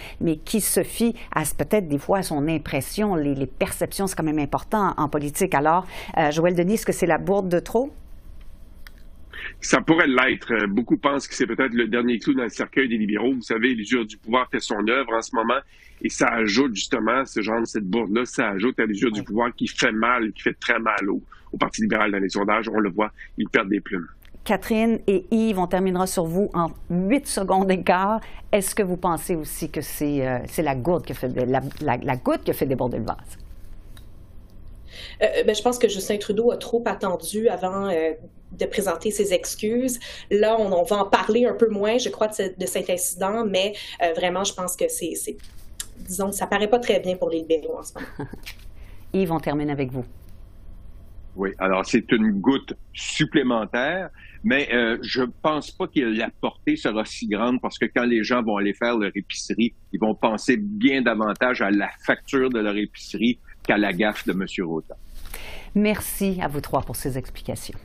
qui 0.45 0.61
se 0.61 0.83
fie 0.83 1.15
à 1.33 1.43
peut-être 1.57 1.87
des 1.87 1.97
fois 1.97 2.19
à 2.19 2.23
son 2.23 2.47
impression, 2.47 3.15
les, 3.15 3.45
perceptions, 3.45 4.07
c'est 4.07 4.15
quand 4.15 4.23
même 4.23 4.39
important 4.39 4.93
en, 4.97 5.09
politique. 5.09 5.53
Alors, 5.53 5.85
euh, 6.17 6.31
Joël 6.31 6.55
Denis, 6.55 6.75
est-ce 6.75 6.85
que 6.85 6.91
c'est 6.91 7.07
la 7.07 7.17
bourde 7.17 7.49
de 7.49 7.59
trop? 7.59 7.91
Ça 9.61 9.81
pourrait 9.81 10.07
l'être. 10.07 10.65
Beaucoup 10.67 10.97
pensent 10.97 11.27
que 11.27 11.35
c'est 11.35 11.47
peut-être 11.47 11.73
le 11.73 11.87
dernier 11.87 12.19
clou 12.19 12.33
dans 12.33 12.43
le 12.43 12.49
cercueil 12.49 12.87
des 12.87 12.97
libéraux. 12.97 13.33
Vous 13.33 13.41
savez, 13.41 13.73
l'usure 13.73 14.05
du 14.05 14.17
pouvoir 14.17 14.49
fait 14.49 14.59
son 14.59 14.87
œuvre 14.87 15.13
en 15.13 15.21
ce 15.21 15.35
moment. 15.35 15.59
Et 16.01 16.09
ça 16.09 16.27
ajoute 16.27 16.75
justement, 16.75 17.25
ce 17.25 17.41
genre 17.41 17.61
de 17.61 17.65
cette 17.65 17.85
bourde-là, 17.85 18.25
ça 18.25 18.49
ajoute 18.49 18.79
à 18.79 18.85
l'usure 18.85 19.11
du 19.11 19.23
pouvoir 19.23 19.53
qui 19.53 19.67
fait 19.67 19.91
mal, 19.91 20.31
qui 20.31 20.43
fait 20.43 20.57
très 20.59 20.79
mal 20.79 21.09
au, 21.09 21.21
Parti 21.59 21.81
libéral 21.81 22.11
dans 22.11 22.19
les 22.19 22.29
sondages. 22.29 22.69
On 22.69 22.79
le 22.79 22.89
voit, 22.89 23.11
ils 23.37 23.49
perdent 23.49 23.69
des 23.69 23.81
plumes. 23.81 24.07
Catherine 24.43 24.99
et 25.07 25.25
Yves, 25.31 25.59
on 25.59 25.67
terminera 25.67 26.07
sur 26.07 26.25
vous 26.25 26.49
en 26.53 26.67
8 26.89 27.27
secondes 27.27 27.69
et 27.71 27.83
quart. 27.83 28.21
Est-ce 28.51 28.73
que 28.75 28.83
vous 28.83 28.97
pensez 28.97 29.35
aussi 29.35 29.69
que 29.69 29.81
c'est 29.81 30.27
euh, 30.27 30.39
la, 30.59 30.75
goutte 30.75 31.05
qui 31.05 31.13
fait, 31.13 31.27
la, 31.27 31.61
la, 31.81 32.15
goutte 32.15 32.43
qui 32.43 32.53
fait 32.53 32.67
déborder 32.67 32.99
le 32.99 33.05
vase? 33.05 33.37
Euh, 35.21 35.43
ben, 35.45 35.55
je 35.55 35.61
pense 35.61 35.77
que 35.79 35.87
Justin 35.87 36.17
Trudeau 36.17 36.51
a 36.51 36.57
trop 36.57 36.83
attendu 36.85 37.47
avant 37.49 37.89
euh, 37.89 38.11
de 38.51 38.65
présenter 38.65 39.11
ses 39.11 39.33
excuses. 39.33 39.99
Là, 40.31 40.57
on, 40.59 40.83
va 40.83 40.97
en 40.97 41.05
parler 41.05 41.45
un 41.45 41.53
peu 41.53 41.69
moins, 41.69 41.97
je 41.97 42.09
crois, 42.09 42.27
de, 42.27 42.65
cet 42.65 42.89
incident, 42.89 43.45
mais 43.45 43.73
vraiment, 44.15 44.43
je 44.43 44.53
pense 44.53 44.75
que 44.75 44.87
c'est 44.87 45.13
disons, 45.99 46.31
ça 46.31 46.47
paraît 46.47 46.69
pas 46.69 46.79
très 46.79 46.99
bien 46.99 47.15
pour 47.15 47.29
les 47.29 47.39
libéraux 47.39 47.77
en 47.77 47.83
ce 47.83 47.93
moment. 47.93 48.29
Yves, 49.13 49.31
on 49.31 49.39
termine 49.39 49.69
avec 49.69 49.91
vous. 49.91 50.05
Oui, 51.35 51.51
alors 51.57 51.85
c'est 51.85 52.11
une 52.11 52.41
goutte 52.41 52.73
supplémentaire, 52.93 54.09
mais 54.43 54.67
euh, 54.73 54.97
je 55.01 55.23
pense 55.41 55.71
pas 55.71 55.87
que 55.87 55.99
la 55.99 56.29
portée 56.41 56.75
sera 56.75 57.05
si 57.05 57.27
grande 57.27 57.61
parce 57.61 57.77
que 57.77 57.85
quand 57.85 58.03
les 58.03 58.23
gens 58.23 58.43
vont 58.43 58.57
aller 58.57 58.73
faire 58.73 58.97
leur 58.97 59.11
épicerie, 59.15 59.73
ils 59.93 59.99
vont 59.99 60.15
penser 60.15 60.57
bien 60.57 61.01
davantage 61.01 61.61
à 61.61 61.71
la 61.71 61.89
facture 62.05 62.49
de 62.49 62.59
leur 62.59 62.75
épicerie 62.75 63.39
qu'à 63.69 63.77
la 63.77 63.93
gaffe 63.93 64.25
de 64.25 64.31
M. 64.31 64.47
Rota. 64.67 64.97
Merci 65.75 66.39
à 66.41 66.47
vous 66.47 66.59
trois 66.59 66.81
pour 66.81 66.95
ces 66.95 67.19
explications. 67.19 67.77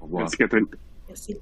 Au 0.00 0.06
revoir. 0.06 0.22
Merci, 0.22 0.36
Catherine. 0.38 0.66
Merci. 1.06 1.36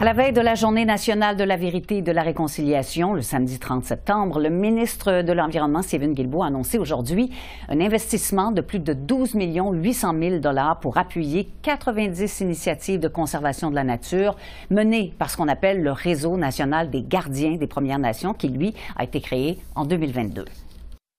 À 0.00 0.04
la 0.04 0.12
veille 0.12 0.32
de 0.32 0.40
la 0.40 0.54
Journée 0.54 0.84
nationale 0.84 1.36
de 1.36 1.42
la 1.42 1.56
vérité 1.56 1.96
et 1.96 2.02
de 2.02 2.12
la 2.12 2.22
réconciliation, 2.22 3.14
le 3.14 3.20
samedi 3.20 3.58
30 3.58 3.84
septembre, 3.84 4.38
le 4.38 4.48
ministre 4.48 5.22
de 5.22 5.32
l'Environnement, 5.32 5.82
Stephen 5.82 6.14
Guilbeault, 6.14 6.44
a 6.44 6.46
annoncé 6.46 6.78
aujourd'hui 6.78 7.32
un 7.68 7.80
investissement 7.80 8.52
de 8.52 8.60
plus 8.60 8.78
de 8.78 8.92
12 8.92 9.34
800 9.34 10.14
000 10.16 10.38
dollars 10.38 10.78
pour 10.78 10.98
appuyer 10.98 11.48
90 11.62 12.42
initiatives 12.42 13.00
de 13.00 13.08
conservation 13.08 13.70
de 13.70 13.74
la 13.74 13.82
nature 13.82 14.36
menées 14.70 15.14
par 15.18 15.30
ce 15.30 15.36
qu'on 15.36 15.48
appelle 15.48 15.82
le 15.82 15.90
Réseau 15.90 16.36
national 16.36 16.90
des 16.90 17.02
gardiens 17.02 17.56
des 17.56 17.66
Premières 17.66 17.98
Nations, 17.98 18.34
qui, 18.34 18.50
lui, 18.50 18.74
a 18.96 19.02
été 19.02 19.20
créé 19.20 19.58
en 19.74 19.84
2022. 19.84 20.44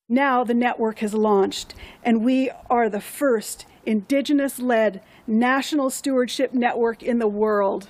Now 0.08 0.46
the 0.46 0.56
network 0.56 1.04
has 1.04 1.14
launched, 1.14 1.76
and 2.06 2.24
we 2.24 2.50
are 2.70 2.90
the 2.90 3.02
first 3.02 3.68
Indigenous-led 3.86 5.02
national 5.28 5.90
stewardship 5.90 6.54
network 6.54 7.04
in 7.04 7.20
the 7.20 7.28
world. 7.28 7.90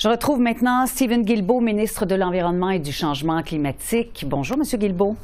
Je 0.00 0.08
retrouve 0.08 0.40
maintenant 0.40 0.86
Stephen 0.86 1.24
Guilbeault, 1.24 1.60
ministre 1.60 2.06
de 2.06 2.14
l'Environnement 2.14 2.70
et 2.70 2.78
du 2.78 2.90
Changement 2.90 3.42
climatique. 3.42 4.24
Bonjour, 4.26 4.56
Monsieur 4.56 4.78
Guilbeault. 4.78 5.14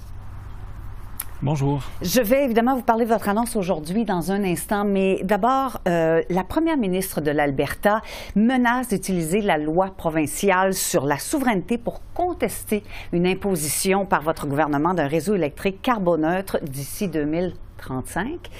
Bonjour. 1.41 1.83
Je 2.03 2.21
vais 2.21 2.45
évidemment 2.45 2.77
vous 2.77 2.83
parler 2.83 3.07
de 3.07 3.09
votre 3.09 3.31
annonce 3.31 3.57
aujourd'hui 3.57 4.05
dans 4.05 4.33
un 4.33 4.45
instant, 4.45 4.85
mais 4.85 5.23
d'abord, 5.25 5.81
euh, 5.89 6.21
la 6.29 6.45
première 6.45 6.77
ministre 6.77 7.23
de 7.23 7.31
l'Alberta 7.31 8.03
menace 8.35 8.89
d'utiliser 8.89 9.41
la 9.41 9.57
loi 9.57 9.95
provinciale 9.97 10.75
sur 10.75 11.07
la 11.07 11.17
souveraineté 11.17 11.79
pour 11.79 12.03
contester 12.13 12.83
une 13.15 13.27
imposition 13.27 14.05
par 14.05 14.21
votre 14.21 14.47
gouvernement 14.47 14.93
d'un 14.93 15.09
réseau 15.09 15.37
électrique 15.37 15.81
carboneutre 15.81 16.59
d'ici 16.63 17.09
2035. 17.09 18.51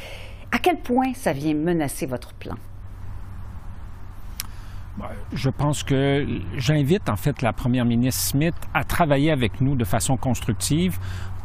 À 0.51 0.59
quel 0.61 0.79
point 0.79 1.13
ça 1.13 1.35
vient 1.35 1.53
menacer 1.53 2.07
votre 2.07 2.33
plan? 2.33 2.57
Je 5.33 5.51
pense 5.51 5.83
que 5.83 6.27
j'invite 6.57 7.09
en 7.09 7.17
fait 7.17 7.43
la 7.43 7.53
première 7.53 7.85
ministre 7.85 8.23
Smith 8.23 8.55
à 8.75 8.85
travailler 8.85 9.31
avec 9.31 9.61
nous 9.61 9.75
de 9.75 9.85
façon 9.85 10.17
constructive 10.17 10.99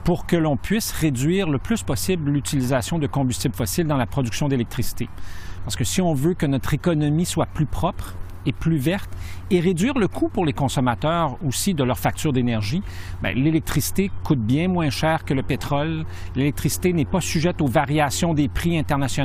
pour 0.03 0.25
que 0.25 0.35
l'on 0.35 0.57
puisse 0.57 0.91
réduire 0.91 1.49
le 1.49 1.57
plus 1.57 1.83
possible 1.83 2.31
l'utilisation 2.31 2.97
de 2.97 3.07
combustibles 3.07 3.55
fossiles 3.55 3.87
dans 3.87 3.97
la 3.97 4.07
production 4.07 4.47
d'électricité. 4.47 5.09
Parce 5.63 5.75
que 5.75 5.83
si 5.83 6.01
on 6.01 6.13
veut 6.13 6.33
que 6.33 6.45
notre 6.45 6.73
économie 6.73 7.25
soit 7.25 7.45
plus 7.45 7.67
propre, 7.67 8.15
et 8.45 8.51
plus 8.51 8.77
verte 8.77 9.09
et 9.49 9.59
réduire 9.59 9.97
le 9.97 10.07
coût 10.07 10.29
pour 10.29 10.45
les 10.45 10.53
consommateurs 10.53 11.37
aussi 11.45 11.73
de 11.73 11.83
leur 11.83 11.99
facture 11.99 12.33
d'énergie. 12.33 12.81
Ben, 13.21 13.35
l'électricité 13.35 14.11
coûte 14.23 14.39
bien 14.39 14.67
moins 14.67 14.89
cher 14.89 15.25
que 15.25 15.33
le 15.33 15.43
pétrole. 15.43 16.05
L'électricité 16.35 16.93
n'est 16.93 17.05
pas 17.05 17.21
sujette 17.21 17.61
aux 17.61 17.67
variations 17.67 18.33
des 18.33 18.47
prix 18.47 18.77
internationaux 18.77 19.21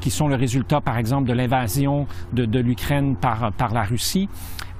qui 0.00 0.10
sont 0.10 0.28
le 0.28 0.36
résultat, 0.36 0.80
par 0.80 0.98
exemple, 0.98 1.28
de 1.28 1.32
l'invasion 1.32 2.06
de, 2.32 2.58
l'Ukraine 2.58 3.16
par, 3.16 3.52
par 3.52 3.72
la 3.72 3.82
Russie. 3.82 4.28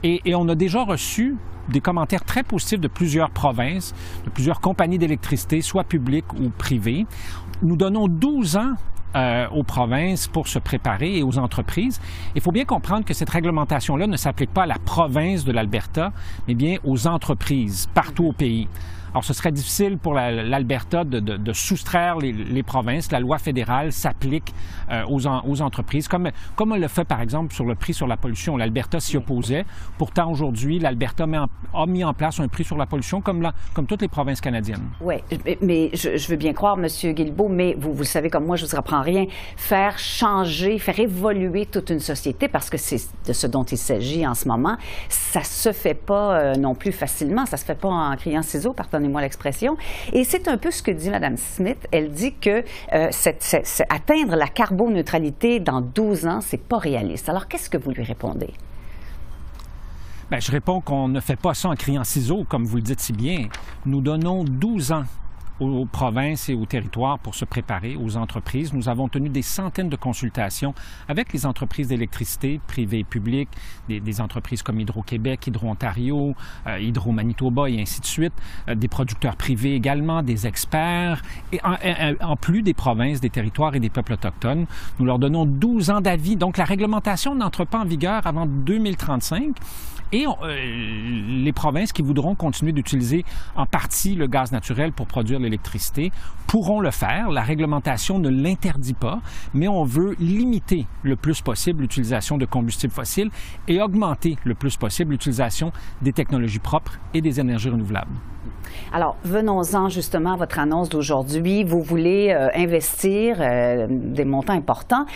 Et, 0.02 0.20
et, 0.24 0.34
on 0.34 0.48
a 0.48 0.54
déjà 0.54 0.84
reçu 0.84 1.36
des 1.68 1.80
commentaires 1.80 2.24
très 2.24 2.42
positifs 2.42 2.80
de 2.80 2.88
plusieurs 2.88 3.30
provinces, 3.30 3.94
de 4.24 4.30
plusieurs 4.30 4.60
compagnies 4.60 4.98
d'électricité, 4.98 5.60
soit 5.60 5.84
publiques 5.84 6.32
ou 6.34 6.50
privées. 6.50 7.06
Nous 7.62 7.76
donnons 7.76 8.08
12 8.08 8.56
ans 8.56 8.74
euh, 9.16 9.46
aux 9.50 9.62
provinces 9.62 10.28
pour 10.28 10.48
se 10.48 10.58
préparer 10.58 11.18
et 11.18 11.22
aux 11.22 11.38
entreprises. 11.38 12.00
Il 12.34 12.42
faut 12.42 12.52
bien 12.52 12.64
comprendre 12.64 13.04
que 13.04 13.14
cette 13.14 13.30
réglementation-là 13.30 14.06
ne 14.06 14.16
s'applique 14.16 14.52
pas 14.52 14.64
à 14.64 14.66
la 14.66 14.78
province 14.78 15.44
de 15.44 15.52
l'Alberta, 15.52 16.12
mais 16.46 16.54
bien 16.54 16.76
aux 16.84 17.06
entreprises 17.06 17.88
partout 17.94 18.26
au 18.26 18.32
pays. 18.32 18.68
Alors, 19.10 19.24
ce 19.24 19.32
serait 19.32 19.52
difficile 19.52 19.98
pour 19.98 20.14
l'Alberta 20.14 21.04
de, 21.04 21.52
soustraire 21.52 22.16
les, 22.18 22.62
provinces. 22.62 23.10
La 23.10 23.20
loi 23.20 23.38
fédérale 23.38 23.92
s'applique 23.92 24.52
euh, 24.90 25.02
aux, 25.08 25.60
entreprises, 25.62 26.08
comme, 26.08 26.30
comme 26.56 26.72
on 26.72 26.76
le 26.76 26.88
fait, 26.88 27.04
par 27.04 27.20
exemple, 27.20 27.54
sur 27.54 27.64
le 27.64 27.74
prix 27.74 27.94
sur 27.94 28.06
la 28.06 28.16
pollution. 28.16 28.56
L'Alberta 28.56 29.00
s'y 29.00 29.16
opposait. 29.16 29.64
Pourtant, 29.96 30.30
aujourd'hui, 30.30 30.78
l'Alberta 30.78 31.24
a 31.74 31.86
mis 31.86 32.04
en 32.04 32.12
place 32.12 32.40
un 32.40 32.48
prix 32.48 32.64
sur 32.64 32.76
la 32.76 32.86
pollution, 32.86 33.20
comme, 33.20 33.48
comme 33.74 33.86
toutes 33.86 34.02
les 34.02 34.08
provinces 34.08 34.40
canadiennes. 34.40 34.90
Oui, 35.00 35.16
mais 35.62 35.90
je, 35.94 36.28
veux 36.28 36.36
bien 36.36 36.52
croire, 36.52 36.78
M. 36.78 36.86
Guilbeault, 37.14 37.48
mais 37.48 37.74
vous, 37.78 37.92
vous 37.92 38.00
le 38.00 38.04
savez 38.04 38.28
comme 38.28 38.44
moi, 38.44 38.56
je 38.56 38.64
ne 38.64 38.68
vous 38.68 38.76
apprends 38.76 39.02
rien. 39.02 39.26
Faire 39.56 39.98
changer, 39.98 40.78
faire 40.78 40.98
évoluer 40.98 41.66
toute 41.66 41.90
une 41.90 42.00
société, 42.00 42.48
parce 42.48 42.68
que 42.68 42.76
c'est 42.76 43.08
de 43.26 43.32
ce 43.32 43.46
dont 43.46 43.64
il 43.64 43.78
s'agit 43.78 44.26
en 44.26 44.34
ce 44.34 44.46
moment, 44.48 44.76
ça 45.08 45.42
se 45.42 45.72
fait 45.72 45.94
pas 45.94 46.38
euh, 46.38 46.54
non 46.54 46.74
plus 46.74 46.92
facilement. 46.92 47.46
Ça 47.46 47.56
se 47.56 47.64
fait 47.64 47.78
pas 47.78 47.88
en 47.88 48.16
criant 48.16 48.42
ciseaux, 48.42 48.72
pardon 48.72 48.97
pardonnez-moi 48.98 49.20
l'expression. 49.20 49.76
Et 50.12 50.24
c'est 50.24 50.48
un 50.48 50.58
peu 50.58 50.70
ce 50.70 50.82
que 50.82 50.90
dit 50.90 51.10
Mme 51.10 51.36
Smith. 51.36 51.86
Elle 51.92 52.10
dit 52.10 52.34
que 52.34 52.64
euh, 52.92 53.10
atteindre 53.88 54.36
la 54.36 54.48
carboneutralité 54.48 55.60
dans 55.60 55.80
12 55.80 56.26
ans, 56.26 56.40
c'est 56.40 56.60
pas 56.60 56.78
réaliste. 56.78 57.28
Alors, 57.28 57.48
qu'est-ce 57.48 57.70
que 57.70 57.78
vous 57.78 57.90
lui 57.90 58.02
répondez? 58.02 58.52
Bien, 60.30 60.40
je 60.40 60.50
réponds 60.50 60.80
qu'on 60.80 61.08
ne 61.08 61.20
fait 61.20 61.36
pas 61.36 61.54
ça 61.54 61.68
en 61.68 61.74
criant 61.74 62.04
ciseaux, 62.04 62.44
comme 62.48 62.64
vous 62.64 62.76
le 62.76 62.82
dites 62.82 63.00
si 63.00 63.12
bien. 63.12 63.48
Nous 63.86 64.00
donnons 64.00 64.44
12 64.44 64.92
ans 64.92 65.04
aux 65.60 65.86
provinces 65.86 66.48
et 66.48 66.54
aux 66.54 66.66
territoires 66.66 67.18
pour 67.18 67.34
se 67.34 67.44
préparer, 67.44 67.96
aux 67.96 68.16
entreprises. 68.16 68.72
Nous 68.72 68.88
avons 68.88 69.08
tenu 69.08 69.28
des 69.28 69.42
centaines 69.42 69.88
de 69.88 69.96
consultations 69.96 70.74
avec 71.08 71.32
les 71.32 71.46
entreprises 71.46 71.88
d'électricité, 71.88 72.60
privées 72.66 73.00
et 73.00 73.04
publiques, 73.04 73.48
des, 73.88 74.20
entreprises 74.20 74.62
comme 74.62 74.80
Hydro-Québec, 74.80 75.46
Hydro-Ontario, 75.46 76.34
euh, 76.66 76.80
Hydro-Manitoba 76.80 77.70
et 77.70 77.80
ainsi 77.80 78.00
de 78.00 78.06
suite, 78.06 78.32
euh, 78.68 78.74
des 78.74 78.88
producteurs 78.88 79.36
privés 79.36 79.74
également, 79.74 80.22
des 80.22 80.46
experts, 80.46 81.22
et 81.52 81.60
en, 81.62 82.36
plus 82.36 82.62
des 82.62 82.74
provinces, 82.74 83.20
des 83.20 83.30
territoires 83.30 83.74
et 83.74 83.80
des 83.80 83.90
peuples 83.90 84.14
autochtones. 84.14 84.66
Nous 84.98 85.06
leur 85.06 85.18
donnons 85.18 85.46
12 85.46 85.90
ans 85.90 86.00
d'avis. 86.00 86.36
Donc 86.36 86.56
la 86.56 86.64
réglementation 86.64 87.34
n'entre 87.34 87.64
pas 87.64 87.78
en 87.78 87.84
vigueur 87.84 88.26
avant 88.26 88.46
2035 88.46 89.54
et 90.12 90.26
euh, 90.26 91.44
les 91.44 91.52
provinces 91.52 91.92
qui 91.92 92.02
voudront 92.02 92.34
continuer 92.34 92.72
d'utiliser 92.72 93.24
en 93.56 93.66
partie 93.66 94.14
le 94.14 94.26
gaz 94.26 94.52
naturel 94.52 94.92
pour 94.92 95.06
produire 95.06 95.38
l'électricité 95.38 96.12
pourront 96.46 96.80
le 96.80 96.90
faire. 96.90 97.30
La 97.30 97.42
réglementation 97.42 98.18
ne 98.18 98.28
l'interdit 98.28 98.94
pas, 98.94 99.20
mais 99.54 99.68
on 99.68 99.84
veut 99.84 100.16
limiter 100.18 100.86
le 101.02 101.16
plus 101.16 101.40
possible 101.40 101.82
l'utilisation 101.82 102.38
de 102.38 102.46
combustibles 102.46 102.92
fossiles 102.92 103.30
et 103.66 103.80
augmenter 103.80 104.36
le 104.44 104.54
plus 104.54 104.76
possible 104.76 105.12
l'utilisation 105.12 105.72
des 106.02 106.12
technologies 106.12 106.58
propres 106.58 106.98
et 107.14 107.20
des 107.20 107.40
énergies 107.40 107.68
renouvelables. 107.70 108.14
Alors, 108.92 109.16
venons-en 109.24 109.88
justement 109.88 110.32
à 110.32 110.36
votre 110.36 110.58
annonce 110.58 110.88
d'aujourd'hui. 110.88 111.64
Vous 111.64 111.82
voulez 111.82 112.30
euh, 112.30 112.48
investir 112.54 113.36
euh, 113.40 113.86
des 113.88 114.24
montants 114.24 114.54
importants 114.54 115.06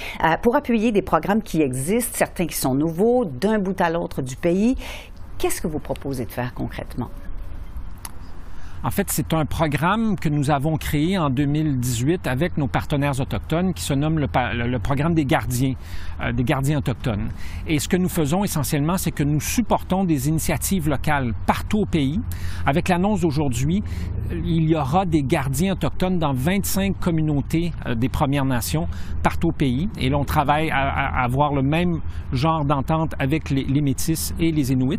pour 0.43 0.57
appuyer 0.57 0.93
des 0.93 1.03
programmes 1.03 1.43
qui 1.43 1.63
existent, 1.63 2.17
certains 2.17 2.47
qui 2.47 2.57
sont 2.57 2.75
nouveaux, 2.75 3.25
d'un 3.25 3.59
bout 3.59 3.81
à 3.81 3.91
l'autre 3.91 4.23
du 4.23 4.37
pays. 4.37 4.77
Qu'est-ce 5.39 5.61
que 5.61 5.67
vous 5.67 5.79
proposez 5.79 6.25
de 6.25 6.33
faire 6.33 6.55
concrètement? 6.55 7.11
En 8.85 8.91
fait, 8.91 9.07
c'est 9.11 9.33
un 9.33 9.47
programme 9.47 10.19
que 10.19 10.29
nous 10.29 10.51
avons 10.51 10.77
créé 10.77 11.17
en 11.17 11.31
2018 11.31 12.27
avec 12.27 12.57
nos 12.57 12.67
partenaires 12.67 13.21
autochtones 13.21 13.75
qui 13.75 13.85
se 13.85 13.95
nomme 13.95 14.19
le, 14.19 14.79
programme 14.81 15.15
des 15.15 15.25
gardiens, 15.25 15.75
euh, 16.21 16.33
des 16.33 16.43
gardiens 16.43 16.79
autochtones. 16.79 17.29
Et 17.69 17.79
ce 17.79 17.89
que 17.89 17.97
nous 17.97 18.09
faisons 18.09 18.43
essentiellement, 18.43 18.99
c'est 18.99 19.13
que 19.13 19.23
nous 19.23 19.41
supportons 19.41 20.03
des 20.03 20.29
initiatives 20.29 20.89
locales 20.89 21.33
partout 21.47 21.83
au 21.83 21.87
pays. 21.87 22.21
Avec 22.67 22.89
l'annonce 22.89 23.21
d'aujourd'hui, 23.21 23.85
il 24.33 24.69
y 24.69 24.75
aura 24.75 25.05
des 25.05 25.23
gardiens 25.23 25.75
autochtones 25.75 26.19
dans 26.19 26.33
25 26.33 26.99
communautés 26.99 27.73
euh, 27.87 27.95
des 27.95 28.09
Premières 28.09 28.45
Nations 28.45 28.89
partout 29.23 29.51
au 29.51 29.53
pays. 29.53 29.89
Et 29.97 30.09
là, 30.09 30.19
on 30.19 30.25
travaille 30.25 30.71
à, 30.73 31.23
avoir 31.23 31.55
le 31.55 31.63
même 31.63 32.01
genre 32.33 32.65
d'entente 32.65 33.15
avec 33.21 33.49
les, 33.51 33.63
les, 33.63 33.81
Métis 33.81 34.35
et 34.41 34.51
les 34.51 34.73
Inuits. 34.73 34.99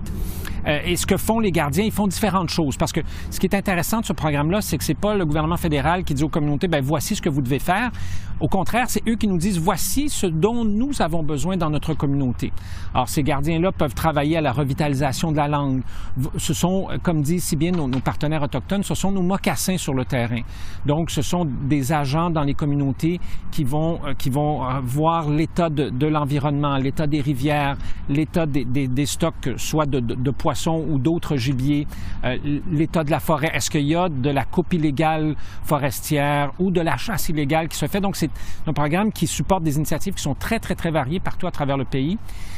Euh, 0.68 0.80
et 0.86 0.96
ce 0.96 1.06
que 1.06 1.18
font 1.18 1.42
les 1.42 1.52
gardiens, 1.52 1.84
ils 1.84 1.92
font 1.92 2.08
différentes 2.08 2.50
choses. 2.50 2.78
Parce 2.78 2.94
que 2.94 3.02
ce 3.30 3.42
qui 3.42 3.48
est 3.48 3.56
intéressant 3.56 3.73
de 3.76 4.06
ce 4.06 4.14
programme-là, 4.14 4.62
c'est 4.62 4.78
que 4.78 4.84
c'est 4.84 4.94
pas 4.94 5.16
le 5.16 5.26
gouvernement 5.26 5.58
fédéral 5.58 6.04
qui 6.04 6.14
dit 6.14 6.24
aux 6.24 6.30
communautés, 6.30 6.68
ben 6.68 6.84
voici 6.84 7.16
ce 7.16 7.22
que 7.22 7.30
vous 7.30 7.42
devez 7.42 7.60
faire. 7.60 7.92
Au 8.40 8.48
contraire, 8.48 8.86
c'est 8.90 9.08
eux 9.08 9.16
qui 9.16 9.28
nous 9.28 9.38
disent, 9.38 9.60
voici 9.60 10.10
ce 10.10 10.28
dont 10.28 10.66
nous 10.66 11.02
avons 11.02 11.24
besoin 11.24 11.56
dans 11.56 11.70
notre 11.70 11.94
communauté. 11.94 12.52
Alors, 12.94 13.08
ces 13.08 13.24
gardiens-là 13.24 13.72
peuvent 13.72 13.94
travailler 13.94 14.38
à 14.38 14.42
la 14.42 14.52
revitalisation 14.52 15.32
de 15.32 15.38
la 15.38 15.48
langue. 15.48 15.82
Ce 16.38 16.54
sont, 16.54 16.88
comme 17.04 17.22
disent 17.22 17.44
si 17.46 17.56
bien 17.56 17.72
nos, 17.72 17.88
partenaires 18.00 18.42
autochtones, 18.42 18.84
ce 18.84 18.96
sont 18.96 19.12
nos 19.12 19.22
mocassins 19.22 19.78
sur 19.78 19.94
le 19.94 20.04
terrain. 20.04 20.42
Donc, 20.86 21.10
ce 21.10 21.22
sont 21.22 21.46
des 21.46 21.94
agents 21.94 22.30
dans 22.32 22.44
les 22.44 22.54
communautés 22.54 23.20
qui 23.52 23.64
vont, 23.64 24.00
euh, 24.06 24.14
qui 24.14 24.30
vont 24.30 24.66
euh, 24.66 24.80
voir 24.84 25.30
l'état 25.30 25.70
de, 25.70 26.08
l'environnement, 26.08 26.78
l'état 26.78 27.08
des 27.08 27.22
rivières, 27.22 27.78
l'état 28.10 28.46
des, 28.46 29.06
stocks, 29.06 29.52
soit 29.58 29.86
de, 29.86 30.00
de, 30.00 30.16
de 30.16 30.32
poissons 30.32 30.86
ou 30.90 31.00
d'autres 31.00 31.38
gibiers, 31.38 31.88
euh, 32.26 32.38
l'état 32.70 33.04
de 33.04 33.12
la 33.12 33.20
forêt. 33.20 33.52
Est-ce 33.64 33.72
qu'il 33.72 33.88
y 33.88 33.96
a 33.96 34.10
de 34.10 34.30
la 34.30 34.44
coupe 34.44 34.74
illégale 34.74 35.38
forestière 35.64 36.52
ou 36.60 36.70
de 36.70 36.82
la 36.82 36.98
chasse 36.98 37.30
illégale 37.30 37.70
qui 37.70 37.78
se 37.78 37.88
fait? 37.88 38.02
Donc, 38.02 38.18
c'est 38.18 38.30
un 38.68 38.74
programme 38.74 39.14
qui 39.14 39.26
supporte 39.26 39.64
des 39.64 39.78
initiatives 39.78 40.16
qui 40.16 40.22
sont 40.22 40.36
très, 40.36 40.60
très, 40.60 40.76
très 40.76 40.92
variées 40.92 41.22
partout 41.22 41.48
à 41.48 41.52
travers 41.52 41.78
le 41.78 41.86
pays. 41.86 42.18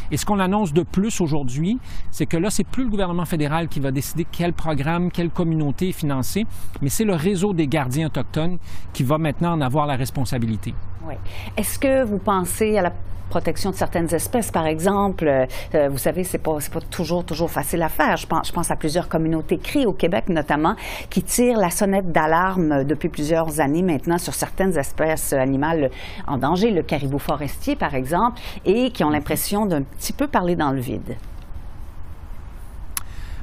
Et 0.10 0.18
ce 0.18 0.26
qu'on 0.26 0.40
annonce 0.40 0.74
de 0.74 0.82
plus 0.82 1.22
aujourd'hui, 1.22 1.78
c'est 2.10 2.26
que 2.26 2.38
là, 2.38 2.50
c'est 2.50 2.64
plus 2.64 2.86
le 2.86 2.90
gouvernement 2.90 3.26
fédéral 3.26 3.68
qui 3.68 3.80
va 3.80 3.92
décider 3.92 4.26
quel 4.32 4.54
programme, 4.54 5.12
quelle 5.12 5.30
communauté 5.30 5.90
est 5.90 5.92
financée, 5.92 6.48
mais 6.82 6.90
c'est 6.90 7.06
le 7.06 7.14
réseau 7.14 7.54
des 7.54 7.68
gardiens 7.68 8.08
autochtones 8.08 8.58
qui 8.92 9.04
va 9.04 9.20
maintenant 9.20 9.52
en 9.52 9.62
avoir 9.62 9.86
la 9.86 9.98
responsabilité. 9.98 10.74
Oui. 11.08 11.16
Est-ce 11.58 11.78
que 11.80 12.04
vous 12.04 12.18
pensez 12.18 12.78
à 12.78 12.82
la 12.82 12.92
protection 13.30 13.72
de 13.72 13.76
certaines 13.76 14.14
espèces, 14.14 14.52
par 14.52 14.68
exemple, 14.68 15.28
euh, 15.28 15.90
vous 15.90 15.98
savez, 15.98 16.24
c'est 16.24 16.38
pas, 16.38 16.58
toujours, 16.90 17.50
facile 17.50 17.82
à 17.82 17.90
faire. 17.90 18.18
Je 18.18 18.28
pense, 18.28 18.72
à 18.72 18.76
plusieurs 18.76 19.10
communautés 19.10 19.58
cris 19.58 19.86
au 19.86 19.94
Québec 19.94 20.30
notamment 20.30 20.76
qui 21.10 21.24
tirent 21.24 21.58
la 21.58 21.70
sonnette 21.70 22.12
d'alarme 22.12 22.84
depuis 22.84 23.10
plusieurs 23.10 23.60
années 23.60 23.82
maintenant 23.82 24.18
sur 24.18 24.34
certaines 24.34 24.78
espèces 24.78 25.34
animales 25.34 25.90
en 26.28 26.38
danger, 26.38 26.72
le 26.72 26.84
caribou 26.84 27.20
forestier 27.20 27.76
par 27.76 27.96
exemple, 27.96 28.40
et 28.66 28.92
qui 28.92 29.04
ont 29.04 29.10
l'impression 29.10 29.66
d'un 29.66 29.82
petit 29.82 30.14
peu 30.14 30.28
parler 30.28 30.56
dans 30.56 30.72
le 30.72 30.80
vide. 30.80 31.16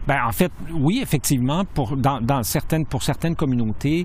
Bien, 0.07 0.27
en 0.27 0.33
fait, 0.33 0.51
oui, 0.73 0.99
effectivement, 1.01 1.65
pour, 1.65 1.97
certaines, 2.43 3.37
communautés, 3.37 4.05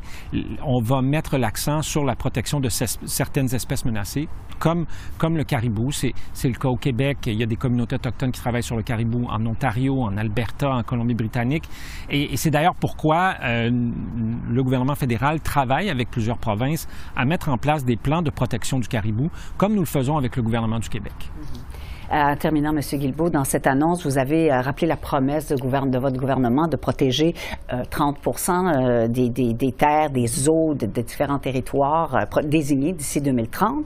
on 0.63 0.79
va 0.79 1.01
mettre 1.01 1.37
l'accent 1.37 1.81
sur 1.81 2.03
la 2.03 2.15
protection 2.15 2.59
de 2.59 2.69
certaines 2.69 3.53
espèces 3.55 3.83
menacées, 3.83 4.27
comme, 4.59 4.85
le 5.21 5.43
caribou. 5.43 5.91
C'est 5.91 6.13
le 6.43 6.53
cas 6.53 6.67
au 6.67 6.77
Québec. 6.77 7.17
Il 7.25 7.33
y 7.33 7.43
a 7.43 7.47
des 7.47 7.55
communautés 7.55 7.95
autochtones 7.95 8.31
qui 8.31 8.39
travaillent 8.39 8.61
sur 8.61 8.75
le 8.75 8.83
caribou 8.83 9.25
en 9.27 9.43
Ontario, 9.47 10.03
en 10.03 10.17
Alberta, 10.17 10.69
en 10.69 10.83
Colombie-Britannique. 10.83 11.67
Et, 12.11 12.33
et 12.33 12.37
c'est 12.37 12.51
d'ailleurs 12.51 12.75
pourquoi 12.75 13.33
euh, 13.41 13.71
le 13.71 14.63
gouvernement 14.63 14.95
fédéral 14.95 15.41
travaille 15.41 15.89
avec 15.89 16.11
plusieurs 16.11 16.37
provinces 16.37 16.87
à 17.15 17.25
mettre 17.25 17.49
en 17.49 17.57
place 17.57 17.83
des 17.83 17.97
plans 17.97 18.21
de 18.21 18.29
protection 18.29 18.77
du 18.79 18.87
caribou, 18.87 19.31
comme 19.57 19.73
nous 19.73 19.81
le 19.81 19.87
faisons 19.87 20.17
avec 20.17 20.35
le 20.35 20.43
gouvernement 20.43 20.79
du 20.79 20.89
Québec. 20.89 21.31
Mm-hmm. 22.11 22.31
en 22.33 22.35
terminant, 22.35 22.71
M. 22.75 22.79
Guilbeault, 22.79 23.29
dans 23.29 23.43
cette 23.43 23.67
annonce, 23.67 24.05
vous 24.05 24.17
avez 24.17 24.51
rappelé 24.51 24.87
la 24.87 24.97
promesse 24.97 25.47
de, 25.47 25.97
votre 25.99 26.17
gouvernement 26.17 26.67
de 26.67 26.75
protéger 26.75 27.33
30 27.89 28.17
des, 29.09 29.29
des, 29.29 29.53
des, 29.53 29.71
terres, 29.71 30.09
des 30.09 30.49
eaux 30.49 30.73
de, 30.73 30.85
de 30.85 31.01
différents 31.01 31.39
territoires 31.39 32.25
désignés 32.43 32.93
d'ici 32.93 33.21
2030. 33.21 33.85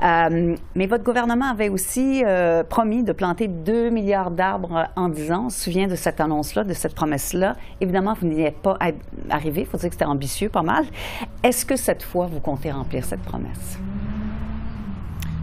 mais 0.00 0.86
votre 0.86 1.04
gouvernement 1.04 1.50
avait 1.50 1.68
aussi 1.68 2.22
promis 2.68 3.02
de 3.02 3.12
planter 3.12 3.48
2 3.48 3.90
milliards 3.90 4.30
d'arbres 4.30 4.88
en 4.96 5.08
10 5.08 5.32
ans. 5.32 5.44
On 5.46 5.50
se 5.50 5.64
souvient 5.64 5.88
de 5.88 5.96
cette 5.96 6.20
annonce-là, 6.20 6.64
de 6.64 6.72
cette 6.72 6.94
promesse-là. 6.94 7.54
Évidemment, 7.80 8.14
vous 8.14 8.26
n'y 8.26 8.42
êtes 8.42 8.58
pas 8.58 8.76
arrivé. 9.30 9.62
Il 9.62 9.66
faut 9.66 9.78
dire 9.78 9.88
que 9.88 9.94
c'était 9.94 10.04
ambitieux, 10.04 10.48
pas 10.48 10.62
mal. 10.62 10.84
Est-ce 11.42 11.64
que 11.64 11.76
cette 11.76 12.02
fois, 12.02 12.26
vous 12.26 12.40
comptez 12.40 12.70
remplir 12.70 13.04
cette 13.04 13.22
promesse? 13.22 13.78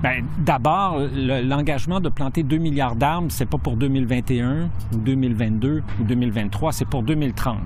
Bien, 0.01 0.21
d'abord, 0.37 0.97
l'engagement 1.13 1.99
de 1.99 2.07
planter 2.07 2.43
2 2.43 2.57
milliards 2.57 2.95
d'arbres, 2.95 3.27
c'est 3.31 3.45
pas 3.45 3.57
pour 3.57 3.75
2021 3.75 4.69
ou 4.93 4.97
2022 4.97 5.83
ou 5.99 6.03
2023, 6.05 6.71
c'est 6.71 6.87
pour 6.87 7.03
2030. 7.03 7.57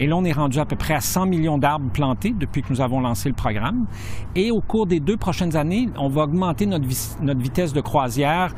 Et 0.00 0.06
là, 0.06 0.16
on 0.16 0.24
est 0.24 0.32
rendu 0.32 0.58
à 0.58 0.64
peu 0.64 0.76
près 0.76 0.94
à 0.94 1.00
100 1.00 1.26
millions 1.26 1.58
d'arbres 1.58 1.90
plantés 1.90 2.34
depuis 2.38 2.62
que 2.62 2.68
nous 2.70 2.80
avons 2.80 3.00
lancé 3.00 3.28
le 3.28 3.34
programme. 3.34 3.86
Et 4.34 4.50
au 4.50 4.62
cours 4.62 4.86
des 4.86 5.00
deux 5.00 5.18
prochaines 5.18 5.54
années, 5.54 5.90
on 5.98 6.08
va 6.08 6.22
augmenter 6.22 6.64
notre, 6.64 6.86
notre 7.20 7.40
vitesse 7.40 7.74
de 7.74 7.82
croisière 7.82 8.54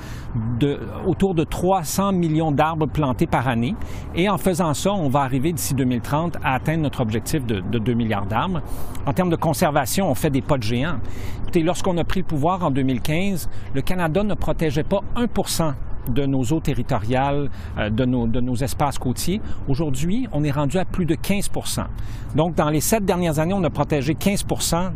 de, 0.61 0.79
autour 1.05 1.35
de 1.35 1.43
300 1.43 2.13
millions 2.13 2.53
d'arbres 2.53 2.87
plantés 2.87 3.27
par 3.27 3.49
année. 3.49 3.75
Et 4.15 4.29
en 4.29 4.39
faisant 4.39 4.75
ça, 4.75 4.93
on 4.93 5.09
va 5.09 5.21
arriver 5.21 5.53
d'ici 5.53 5.75
2030 5.75 6.37
à 6.45 6.55
atteindre 6.55 6.83
notre 6.83 7.01
objectif 7.01 7.45
de, 7.45 7.61
de 7.61 7.79
2 7.81 7.95
milliards 7.95 8.27
d'arbres. 8.27 8.61
En 9.07 9.13
termes 9.13 9.31
de 9.31 9.37
conservation, 9.37 10.09
on 10.09 10.15
fait 10.15 10.31
des 10.31 10.43
pas 10.43 10.57
de 10.57 10.63
géants. 10.63 10.99
Lorsqu'on 11.57 11.97
a 11.97 12.05
pris 12.05 12.21
le 12.21 12.27
pouvoir 12.27 12.63
en 12.63 12.71
2015, 12.71 13.49
le 13.75 13.83
Canada 13.83 14.23
ne 14.23 14.35
protégeait 14.35 14.85
pas 14.85 15.01
1 15.17 15.27
de 16.09 16.27
nos 16.27 16.43
eaux 16.43 16.61
territoriales, 16.61 17.51
euh, 17.79 17.91
de, 17.91 18.05
nos, 18.05 18.27
de 18.27 18.41
nos 18.41 18.55
espaces 18.57 18.99
côtiers. 18.99 19.41
Aujourd'hui, 19.69 20.27
on 20.33 20.45
est 20.45 20.51
rendu 20.51 20.79
à 20.79 20.85
plus 20.85 21.07
de 21.07 21.15
15 21.15 21.51
Donc, 22.35 22.55
dans 22.55 22.71
les 22.71 22.81
sept 22.81 23.05
dernières 23.05 23.39
années, 23.39 23.55
on 23.55 23.65
a 23.65 23.71
protégé 23.71 24.15
15 24.15 24.45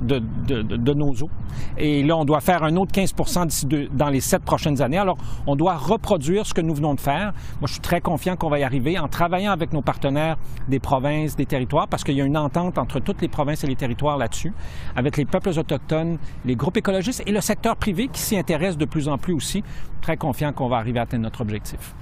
de, 0.03 0.19
de, 0.47 0.63
de, 0.63 0.95
nos 0.95 1.13
eaux. 1.13 1.31
Et 1.77 2.03
là, 2.03 2.17
on 2.17 2.25
doit 2.25 2.41
faire 2.41 2.63
un 2.63 2.77
autre 2.77 2.93
15 2.93 3.15
d'ici 3.47 3.67
dans 3.93 4.09
les 4.09 4.21
sept 4.21 4.43
prochaines 4.43 4.81
années. 4.83 4.99
Alors, 4.99 5.19
on 5.47 5.57
doit 5.57 5.77
reproduire 5.77 6.47
ce 6.47 6.55
que 6.55 6.61
nous 6.61 6.75
venons 6.75 6.95
de 6.95 7.01
faire. 7.01 7.33
Moi, 7.61 7.67
je 7.67 7.73
suis 7.73 7.81
très 7.81 8.01
confiant 8.01 8.37
qu'on 8.37 8.49
va 8.49 8.59
y 8.59 8.65
arriver 8.65 8.99
en 8.99 9.09
travaillant 9.09 9.53
avec 9.53 9.73
nos 9.73 9.83
partenaires 9.83 10.37
des 10.69 10.79
provinces, 10.79 11.37
des 11.37 11.47
territoires, 11.47 11.89
parce 11.89 12.05
qu'il 12.05 12.17
y 12.17 12.21
a 12.21 12.25
une 12.25 12.37
entente 12.37 12.79
entre 12.79 13.01
toutes 13.01 13.21
les 13.23 13.29
provinces 13.29 13.65
et 13.65 13.67
les 13.67 13.77
territoires 13.77 14.17
là-dessus, 14.17 14.53
avec 14.97 15.17
les 15.17 15.25
peuples 15.25 15.51
autochtones, 15.59 16.19
les 16.45 16.57
groupes 16.57 16.77
écologistes 16.77 17.23
et 17.27 17.33
le 17.33 17.41
secteur 17.41 17.77
privé 17.77 18.09
qui 18.09 18.21
s'y 18.21 18.37
intéresse 18.37 18.77
de 18.77 18.85
plus 18.85 19.09
en 19.09 19.19
plus 19.19 19.35
aussi. 19.35 19.63
Très 20.01 20.17
confiant 20.17 20.53
qu'on 20.53 20.69
va 20.69 20.77
arriver 20.77 20.99
à 20.99 21.02
atteindre 21.03 21.25
notre 21.25 21.41
objectif. 21.41 21.95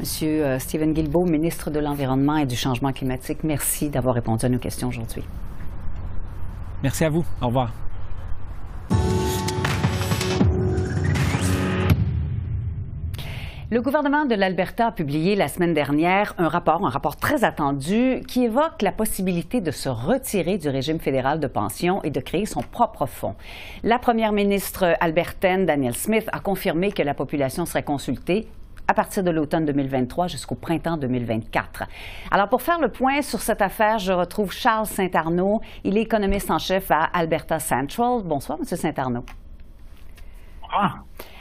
Monsieur 0.00 0.44
euh, 0.44 0.58
Stephen 0.58 0.92
Guilbeault, 0.92 1.24
ministre 1.24 1.70
de 1.70 1.78
l'Environnement 1.78 2.36
et 2.36 2.46
du 2.46 2.56
Changement 2.56 2.92
climatique, 2.92 3.44
merci 3.44 3.90
d'avoir 3.90 4.14
répondu 4.14 4.44
à 4.44 4.48
nos 4.48 4.58
questions 4.58 4.88
aujourd'hui. 4.88 5.22
Merci 6.82 7.04
à 7.04 7.10
vous. 7.10 7.24
Au 7.40 7.46
revoir. 7.46 7.72
Le 13.70 13.80
gouvernement 13.80 14.26
de 14.26 14.34
l'Alberta 14.34 14.88
a 14.88 14.92
publié 14.92 15.36
la 15.36 15.48
semaine 15.48 15.72
dernière 15.72 16.34
un 16.36 16.48
rapport, 16.48 16.84
un 16.84 16.90
rapport 16.90 17.16
très 17.16 17.44
attendu, 17.44 18.20
qui 18.28 18.44
évoque 18.44 18.82
la 18.82 18.92
possibilité 18.92 19.62
de 19.62 19.70
se 19.70 19.88
retirer 19.88 20.58
du 20.58 20.68
régime 20.68 21.00
fédéral 21.00 21.40
de 21.40 21.46
pension 21.46 22.02
et 22.02 22.10
de 22.10 22.20
créer 22.20 22.44
son 22.44 22.60
propre 22.60 23.06
fonds. 23.06 23.34
La 23.82 23.98
première 23.98 24.32
ministre 24.32 24.94
albertaine, 25.00 25.64
Danielle 25.64 25.96
Smith, 25.96 26.28
a 26.32 26.40
confirmé 26.40 26.92
que 26.92 27.02
la 27.02 27.14
population 27.14 27.64
serait 27.64 27.82
consultée 27.82 28.46
à 28.86 28.92
partir 28.92 29.24
de 29.24 29.30
l'automne 29.30 29.64
2023 29.64 30.28
jusqu'au 30.28 30.56
printemps 30.56 30.98
2024. 30.98 31.84
Alors, 32.30 32.50
pour 32.50 32.60
faire 32.60 32.78
le 32.78 32.90
point 32.90 33.22
sur 33.22 33.40
cette 33.40 33.62
affaire, 33.62 33.98
je 33.98 34.12
retrouve 34.12 34.52
Charles 34.52 34.86
Saint-Arnaud. 34.86 35.62
Il 35.84 35.96
est 35.96 36.02
économiste 36.02 36.50
en 36.50 36.58
chef 36.58 36.90
à 36.90 37.04
Alberta 37.14 37.58
Central. 37.58 38.20
Bonsoir, 38.24 38.58
Monsieur 38.58 38.76
Saint-Arnaud. 38.76 39.24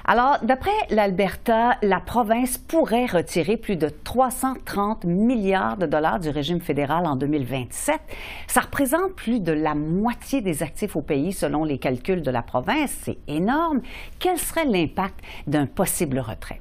Alors, 0.06 0.40
d'après 0.44 0.72
l'Alberta, 0.90 1.78
la 1.82 2.02
province 2.02 2.58
pourrait 2.58 3.06
retirer 3.06 3.56
plus 3.56 3.78
de 3.78 3.88
330 3.88 5.06
milliards 5.06 5.78
de 5.78 5.86
dollars 5.86 6.20
du 6.20 6.30
régime 6.30 6.60
fédéral 6.60 7.06
en 7.06 7.16
2027. 7.16 8.02
Ça 8.48 8.62
représente 8.62 9.16
plus 9.16 9.40
de 9.42 9.54
la 9.54 9.76
moitié 9.76 10.42
des 10.42 10.62
actifs 10.62 10.98
au 10.98 11.02
pays 11.02 11.32
selon 11.32 11.64
les 11.64 11.78
calculs 11.78 12.22
de 12.22 12.32
la 12.32 12.42
province. 12.42 12.92
C'est 12.92 13.18
énorme. 13.30 13.82
Quel 14.20 14.38
serait 14.38 14.66
l'impact 14.66 15.22
d'un 15.48 15.68
possible 15.68 16.20
retrait? 16.20 16.60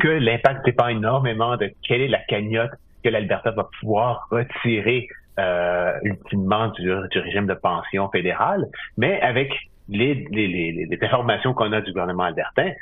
que 0.00 0.08
l'impact 0.08 0.64
dépend 0.64 0.88
énormément 0.88 1.56
de 1.56 1.72
quelle 1.86 2.02
est 2.02 2.08
la 2.08 2.20
cagnotte 2.28 2.72
que 3.04 3.08
l'Alberta 3.08 3.52
va 3.52 3.68
pouvoir 3.80 4.26
retirer 4.30 5.08
euh, 5.38 5.92
ultimement 6.02 6.68
du, 6.68 6.92
du, 7.10 7.18
régime 7.18 7.46
de 7.46 7.54
pension 7.54 8.08
fédéral, 8.10 8.66
mais 8.96 9.20
avec 9.22 9.50
les, 9.88 10.26
les, 10.30 10.46
les, 10.46 10.86
les 10.86 10.98
informations 11.02 11.54
qu'on 11.54 11.72
a 11.72 11.80
du 11.80 11.92
gouvernement 11.92 12.24
albertain, 12.24 12.72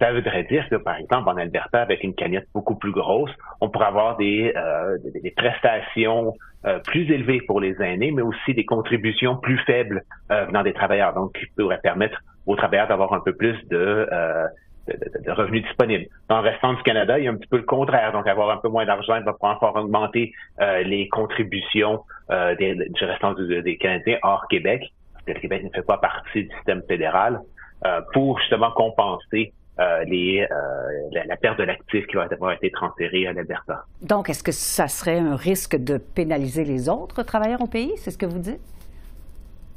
ça 0.00 0.12
voudrait 0.12 0.44
dire 0.44 0.68
que, 0.68 0.76
par 0.76 0.96
exemple, 0.96 1.28
en 1.28 1.36
Alberta, 1.36 1.80
avec 1.80 2.02
une 2.04 2.14
cagnotte 2.14 2.46
beaucoup 2.54 2.76
plus 2.76 2.92
grosse, 2.92 3.30
on 3.60 3.68
pourrait 3.68 3.86
avoir 3.86 4.16
des, 4.16 4.52
euh, 4.56 4.98
des, 5.22 5.30
prestations 5.30 6.34
euh, 6.66 6.78
plus 6.80 7.10
élevées 7.10 7.40
pour 7.46 7.60
les 7.60 7.80
aînés, 7.80 8.10
mais 8.10 8.22
aussi 8.22 8.54
des 8.54 8.64
contributions 8.64 9.36
plus 9.36 9.58
faibles 9.60 10.02
euh, 10.30 10.44
venant 10.46 10.62
des 10.62 10.72
travailleurs, 10.72 11.14
donc 11.14 11.32
qui 11.32 11.46
pourrait 11.56 11.80
permettre 11.82 12.18
aux 12.46 12.56
travailleurs 12.56 12.88
d'avoir 12.88 13.12
un 13.12 13.20
peu 13.20 13.34
plus 13.34 13.56
de, 13.68 14.06
euh, 14.12 14.46
de, 14.86 15.22
de, 15.24 15.30
revenus 15.32 15.62
disponibles. 15.62 16.06
Dans 16.28 16.42
le 16.42 16.48
restant 16.50 16.74
du 16.74 16.82
Canada, 16.82 17.18
il 17.18 17.24
y 17.24 17.28
a 17.28 17.30
un 17.30 17.36
petit 17.36 17.48
peu 17.48 17.56
le 17.56 17.62
contraire, 17.62 18.12
donc 18.12 18.26
avoir 18.26 18.50
un 18.50 18.58
peu 18.58 18.68
moins 18.68 18.84
d'argent 18.84 19.20
va 19.22 19.32
pouvoir 19.32 19.56
encore 19.56 19.76
augmenter 19.76 20.32
euh, 20.60 20.82
les 20.82 21.08
contributions 21.08 22.02
des, 22.28 22.74
du 22.74 23.04
restant 23.04 23.34
des 23.34 23.78
Canadiens 23.78 24.18
hors 24.24 24.48
Québec 24.48 24.92
le 25.26 25.40
Québec 25.40 25.64
ne 25.64 25.70
fait 25.70 25.86
pas 25.86 25.98
partie 25.98 26.44
du 26.44 26.54
système 26.56 26.82
fédéral, 26.88 27.40
euh, 27.84 28.00
pour 28.14 28.38
justement 28.40 28.70
compenser 28.70 29.52
euh, 29.78 30.02
les, 30.04 30.46
euh, 30.50 31.24
la, 31.26 31.36
perte 31.36 31.58
de 31.58 31.64
l'actif 31.64 32.06
qui 32.06 32.16
va 32.16 32.22
avoir 32.22 32.52
été 32.52 32.70
transféré 32.70 33.26
à 33.26 33.34
l'Alberta. 33.34 33.84
Donc, 34.00 34.30
est-ce 34.30 34.42
que 34.42 34.50
ça 34.50 34.88
serait 34.88 35.18
un 35.18 35.36
risque 35.36 35.76
de 35.76 35.98
pénaliser 35.98 36.64
les 36.64 36.88
autres 36.88 37.22
travailleurs 37.22 37.60
au 37.60 37.66
pays? 37.66 37.92
C'est 37.96 38.10
ce 38.10 38.16
que 38.16 38.24
vous 38.24 38.38
dites? 38.38 38.62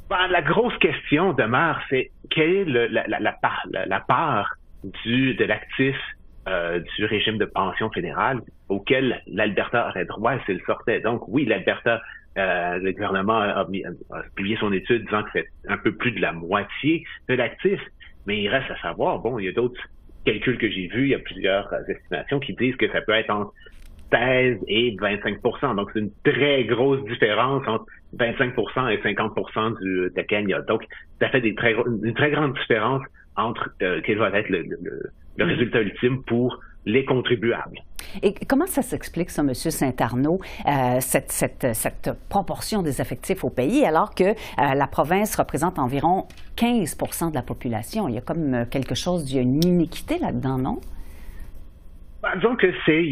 Ben, 0.08 0.28
la 0.28 0.40
grosse 0.40 0.76
question 0.78 1.34
demeure, 1.34 1.78
c'est 1.90 2.10
quelle 2.30 2.50
est 2.50 2.64
le, 2.64 2.86
la, 2.86 3.06
la, 3.06 3.32
part, 3.32 3.66
la, 3.70 4.00
part 4.00 4.54
du, 5.04 5.34
de 5.34 5.44
l'actif 5.44 5.96
du 6.96 7.04
régime 7.04 7.36
de 7.36 7.44
pension 7.44 7.90
fédéral 7.90 8.40
auquel 8.70 9.22
l'Alberta 9.26 9.88
aurait 9.88 10.06
droit 10.06 10.32
s'il 10.46 10.60
sortait? 10.62 11.00
Donc 11.00 11.28
oui, 11.28 11.44
l'Alberta 11.44 12.00
euh, 12.38 12.78
le 12.78 12.92
gouvernement 12.92 13.38
a, 13.38 13.66
publié 14.36 14.56
son 14.58 14.72
étude 14.72 15.04
disant 15.04 15.22
que 15.24 15.30
c'est 15.34 15.48
un 15.68 15.78
peu 15.78 15.92
plus 15.92 16.12
de 16.12 16.20
la 16.20 16.32
moitié 16.32 17.04
de 17.28 17.34
l'actif, 17.34 17.80
mais 18.26 18.40
il 18.42 18.48
reste 18.48 18.70
à 18.70 18.80
savoir, 18.80 19.18
bon, 19.18 19.38
il 19.38 19.46
y 19.46 19.48
a 19.48 19.52
d'autres 19.52 19.80
calculs 20.24 20.58
que 20.58 20.70
j'ai 20.70 20.86
vus, 20.86 21.04
il 21.04 21.10
y 21.10 21.14
a 21.14 21.18
plusieurs 21.18 21.68
estimations 21.88 22.38
qui 22.40 22.54
disent 22.54 22.76
que 22.76 22.90
ça 22.92 23.00
peut 23.00 23.12
être 23.12 23.30
entre 23.30 23.52
16 24.12 24.58
et 24.68 24.96
25% 24.96 25.76
Donc, 25.76 25.90
c'est 25.92 26.00
une 26.00 26.12
très 26.24 26.64
grosse 26.64 27.02
différence 27.04 27.66
entre 27.66 27.86
25% 28.16 28.90
et 28.90 29.02
50 29.02 29.80
du, 29.80 30.10
de 30.10 30.10
la. 30.14 30.66
Donc, 30.66 30.82
ça 31.20 31.28
fait 31.30 31.40
des 31.40 31.54
très, 31.54 31.74
une 31.74 32.14
très 32.14 32.30
grande 32.30 32.54
différence 32.54 33.02
entre 33.36 33.70
euh, 33.82 34.00
quel 34.04 34.18
va 34.18 34.30
être 34.38 34.48
le, 34.48 34.62
le, 34.62 35.02
le 35.36 35.44
résultat 35.44 35.80
ultime 35.80 36.22
pour 36.24 36.58
les 36.86 37.04
contribuables. 37.04 37.80
Et 38.22 38.34
comment 38.48 38.66
ça 38.66 38.82
s'explique, 38.82 39.30
ça, 39.30 39.42
M. 39.42 39.54
Saint-Arnaud, 39.54 40.40
euh, 40.66 40.96
cette, 41.00 41.30
cette, 41.30 41.74
cette, 41.74 42.10
proportion 42.28 42.82
des 42.82 43.00
effectifs 43.00 43.44
au 43.44 43.50
pays, 43.50 43.84
alors 43.84 44.14
que 44.14 44.24
euh, 44.24 44.34
la 44.56 44.86
province 44.86 45.36
représente 45.36 45.78
environ 45.78 46.26
15% 46.56 47.30
de 47.30 47.34
la 47.34 47.42
population? 47.42 48.08
Il 48.08 48.14
y 48.14 48.18
a 48.18 48.22
comme 48.22 48.54
euh, 48.54 48.64
quelque 48.64 48.94
chose, 48.94 49.30
il 49.30 49.36
y 49.36 49.38
a 49.38 49.42
une 49.42 49.64
iniquité 49.64 50.18
là-dedans, 50.18 50.58
non? 50.58 50.80
Ben, 52.22 52.36
disons 52.36 52.56
que 52.56 52.66
c'est, 52.84 53.08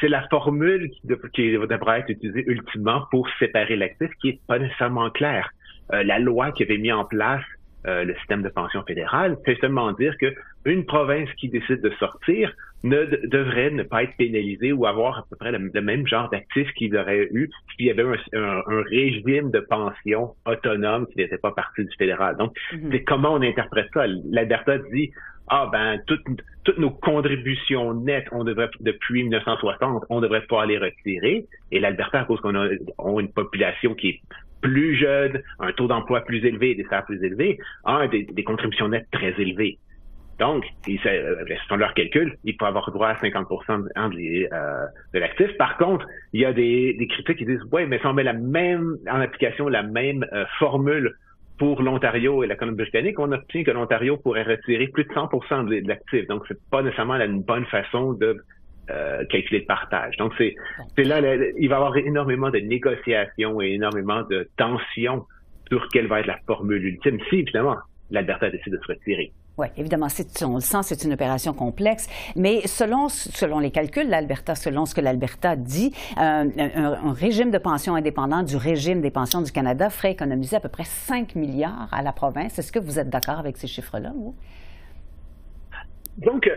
c'est 0.00 0.08
la 0.08 0.26
formule 0.28 0.90
qui, 0.90 1.06
devrait 1.06 2.00
être 2.00 2.10
utilisée 2.10 2.44
ultimement 2.46 3.02
pour 3.10 3.28
séparer 3.38 3.76
l'actif 3.76 4.10
qui 4.20 4.30
est 4.30 4.40
pas 4.48 4.58
nécessairement 4.58 5.08
claire. 5.10 5.50
la 5.92 6.18
loi 6.18 6.50
qui 6.50 6.64
avait 6.64 6.78
mis 6.78 6.90
en 6.90 7.04
place 7.04 7.44
le 7.84 8.12
système 8.16 8.42
de 8.42 8.48
pension 8.48 8.82
fédéral, 8.82 9.38
c'est 9.46 9.56
seulement 9.60 9.92
dire 9.92 10.18
que 10.18 10.34
une 10.64 10.84
province 10.84 11.28
qui 11.38 11.48
décide 11.48 11.80
de 11.80 11.90
sortir 12.00 12.52
ne 12.82 13.04
devrait 13.26 13.70
ne 13.70 13.82
pas 13.82 14.04
être 14.04 14.16
pénalisée 14.16 14.72
ou 14.72 14.86
avoir 14.86 15.18
à 15.18 15.24
peu 15.28 15.36
près 15.36 15.52
le, 15.52 15.80
même 15.80 16.06
genre 16.06 16.30
d'actifs 16.30 16.70
qu'il 16.72 16.96
aurait 16.96 17.28
eu 17.32 17.50
s'il 17.76 17.86
y 17.86 17.90
avait 17.90 18.04
un, 18.32 18.62
régime 18.90 19.50
de 19.50 19.60
pension 19.60 20.34
autonome 20.46 21.06
qui 21.08 21.18
n'était 21.18 21.38
pas 21.38 21.52
partie 21.52 21.84
du 21.84 21.94
fédéral. 21.98 22.36
Donc, 22.36 22.56
mhm. 22.72 22.88
c'est 22.92 23.04
comment 23.04 23.34
on 23.34 23.42
interprète 23.42 23.88
ça? 23.92 24.06
L'Alberta 24.06 24.78
dit 24.78 25.10
ah 25.50 25.68
ben 25.70 26.00
toutes, 26.06 26.24
toutes 26.64 26.78
nos 26.78 26.90
contributions 26.90 27.92
nettes, 27.92 28.28
on 28.32 28.44
devrait 28.44 28.70
depuis 28.80 29.24
1960, 29.24 30.04
on 30.08 30.20
devrait 30.20 30.46
pas 30.46 30.64
les 30.64 30.78
retirer. 30.78 31.46
Et 31.72 31.80
l'Alberta, 31.80 32.20
à 32.20 32.24
cause 32.24 32.40
qu'on 32.40 32.54
a, 32.54 32.68
une 33.18 33.32
population 33.32 33.94
qui 33.94 34.08
est 34.08 34.20
plus 34.60 34.96
jeunes, 34.96 35.42
un 35.58 35.72
taux 35.72 35.88
d'emploi 35.88 36.20
plus 36.20 36.44
élevé, 36.44 36.74
des 36.74 36.84
salaires 36.84 37.04
plus 37.04 37.22
élevés, 37.24 37.58
a 37.84 38.06
des, 38.06 38.44
contributions 38.44 38.88
nettes 38.88 39.08
très 39.10 39.34
élevées. 39.40 39.78
Donc, 40.40 40.64
selon 40.86 41.76
leurs 41.76 41.92
calculs, 41.92 42.36
ils 42.44 42.56
peuvent 42.56 42.68
avoir 42.68 42.90
droit 42.90 43.08
à 43.08 43.14
50% 43.14 43.84
de 45.12 45.18
l'actif. 45.18 45.56
Par 45.58 45.76
contre, 45.76 46.06
il 46.32 46.40
y 46.40 46.46
a 46.46 46.52
des, 46.54 46.96
critiques 47.10 47.36
qui 47.36 47.44
disent, 47.44 47.62
ouais, 47.70 47.86
mais 47.86 47.98
si 47.98 48.06
on 48.06 48.14
met 48.14 48.22
la 48.22 48.32
même, 48.32 48.96
en 49.08 49.20
application 49.20 49.68
la 49.68 49.82
même 49.82 50.26
formule 50.58 51.14
pour 51.58 51.82
l'Ontario 51.82 52.42
et 52.42 52.46
la 52.46 52.56
Colombie-Britannique, 52.56 53.18
on 53.18 53.30
obtient 53.32 53.64
que 53.64 53.70
l'Ontario 53.70 54.16
pourrait 54.16 54.44
retirer 54.44 54.88
plus 54.88 55.04
de 55.04 55.10
100% 55.10 55.68
de 55.68 55.86
l'actif. 55.86 56.26
Donc, 56.26 56.44
c'est 56.48 56.58
pas 56.70 56.82
nécessairement 56.82 57.16
une 57.16 57.42
bonne 57.42 57.66
façon 57.66 58.14
de 58.14 58.42
euh, 58.90 59.24
calculer 59.26 59.60
le 59.60 59.66
partage. 59.66 60.16
Donc, 60.16 60.32
c'est 60.38 60.54
là, 61.04 61.20
il 61.58 61.68
va 61.68 61.74
y 61.74 61.78
avoir 61.78 61.96
énormément 61.98 62.48
de 62.48 62.60
négociations 62.60 63.60
et 63.60 63.72
énormément 63.72 64.22
de 64.22 64.48
tensions 64.56 65.26
sur 65.68 65.86
quelle 65.88 66.06
va 66.06 66.20
être 66.20 66.26
la 66.26 66.38
formule 66.46 66.82
ultime, 66.82 67.18
si, 67.28 67.40
évidemment, 67.40 67.76
l'Alberta 68.10 68.48
décide 68.48 68.72
de 68.72 68.78
se 68.78 68.92
retirer. 68.92 69.32
Oui, 69.58 69.66
évidemment, 69.76 70.06
on 70.42 70.54
le 70.54 70.60
sent, 70.60 70.78
c'est 70.84 71.04
une 71.04 71.12
opération 71.12 71.52
complexe, 71.52 72.08
mais 72.34 72.66
selon, 72.66 73.08
selon 73.08 73.58
les 73.58 73.70
calculs, 73.70 74.08
l'Alberta, 74.08 74.54
selon 74.54 74.86
ce 74.86 74.94
que 74.94 75.00
l'Alberta 75.00 75.54
dit, 75.56 75.92
euh, 76.18 76.48
un, 76.56 77.12
régime 77.12 77.50
de 77.50 77.58
pension 77.58 77.94
indépendant 77.94 78.42
du 78.42 78.56
régime 78.56 79.00
des 79.02 79.10
pensions 79.10 79.42
du 79.42 79.52
Canada 79.52 79.90
ferait 79.90 80.12
économiser 80.12 80.56
à 80.56 80.60
peu 80.60 80.68
près 80.68 80.84
5 80.84 81.34
milliards 81.34 81.88
à 81.92 82.00
la 82.00 82.12
province. 82.12 82.58
Est-ce 82.58 82.72
que 82.72 82.78
vous 82.78 82.98
êtes 82.98 83.10
d'accord 83.10 83.38
avec 83.38 83.56
ces 83.58 83.66
chiffres-là, 83.66 84.12
vous? 84.14 84.34
Donc, 86.16 86.50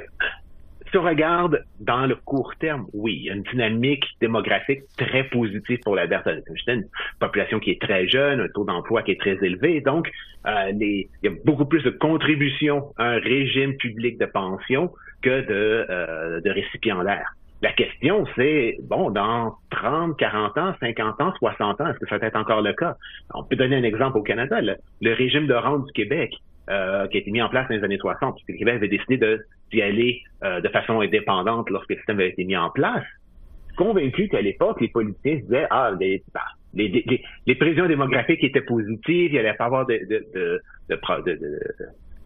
si 0.93 0.97
on 0.99 1.01
regarde 1.01 1.65
dans 1.79 2.05
le 2.05 2.13
court 2.13 2.53
terme, 2.59 2.85
oui, 2.93 3.15
il 3.15 3.23
y 3.23 3.29
a 3.31 3.33
une 3.33 3.41
dynamique 3.41 4.05
démographique 4.21 4.83
très 4.95 5.23
positive 5.23 5.79
pour 5.79 5.95
l'Alberta. 5.95 6.33
C'est 6.65 6.73
une 6.73 6.85
population 7.19 7.59
qui 7.59 7.71
est 7.71 7.81
très 7.81 8.07
jeune, 8.07 8.41
un 8.41 8.47
taux 8.49 8.63
d'emploi 8.63 9.01
qui 9.01 9.09
est 9.09 9.19
très 9.19 9.43
élevé. 9.43 9.81
Donc, 9.81 10.11
euh, 10.45 10.71
il 10.79 11.07
y 11.23 11.27
a 11.27 11.31
beaucoup 11.45 11.65
plus 11.65 11.81
de 11.81 11.89
contributions 11.89 12.93
à 12.97 13.05
un 13.05 13.19
régime 13.19 13.75
public 13.77 14.19
de 14.19 14.27
pension 14.27 14.93
que 15.23 15.41
de, 15.41 15.87
euh, 15.89 16.41
récipiendaires. 16.45 17.33
La 17.63 17.71
question, 17.71 18.25
c'est, 18.35 18.77
bon, 18.83 19.09
dans 19.09 19.55
30, 19.71 20.15
40 20.17 20.57
ans, 20.59 20.73
50 20.79 21.21
ans, 21.21 21.33
60 21.39 21.81
ans, 21.81 21.87
est-ce 21.87 21.97
que 21.97 22.07
ça 22.07 22.19
va 22.19 22.27
être 22.27 22.35
encore 22.35 22.61
le 22.61 22.73
cas? 22.73 22.97
On 23.33 23.43
peut 23.43 23.55
donner 23.55 23.77
un 23.77 23.83
exemple 23.83 24.19
au 24.19 24.21
Canada. 24.21 24.61
Le, 24.61 25.13
régime 25.13 25.47
de 25.47 25.55
rente 25.55 25.87
du 25.87 25.91
Québec, 25.93 26.35
euh, 26.69 27.07
qui 27.07 27.17
a 27.17 27.19
été 27.19 27.31
mis 27.31 27.41
en 27.41 27.49
place 27.49 27.67
dans 27.67 27.75
les 27.75 27.83
années 27.83 27.97
60, 27.97 28.35
puisque 28.35 28.49
le 28.49 28.57
Québec 28.57 28.75
avait 28.75 28.87
décidé 28.87 29.37
d'y 29.71 29.81
aller 29.81 30.21
euh, 30.43 30.61
de 30.61 30.69
façon 30.69 31.01
indépendante 31.01 31.69
lorsque 31.69 31.89
le 31.89 31.97
système 31.97 32.19
avait 32.19 32.29
été 32.29 32.45
mis 32.45 32.55
en 32.55 32.69
place, 32.69 33.03
convaincu 33.75 34.27
qu'à 34.29 34.41
l'époque, 34.41 34.79
les 34.81 34.87
politiciens 34.87 35.35
disaient, 35.35 35.67
ah, 35.69 35.91
les, 35.99 36.23
bah, 36.33 36.41
les, 36.73 37.21
les, 37.45 37.55
prévisions 37.55 37.87
démographiques 37.87 38.43
étaient 38.43 38.61
positives, 38.61 39.03
il 39.07 39.31
n'y 39.31 39.39
allait 39.39 39.53
pas 39.53 39.65
avoir 39.65 39.85
de, 39.85 39.99
de, 40.09 40.25
de, 40.33 40.61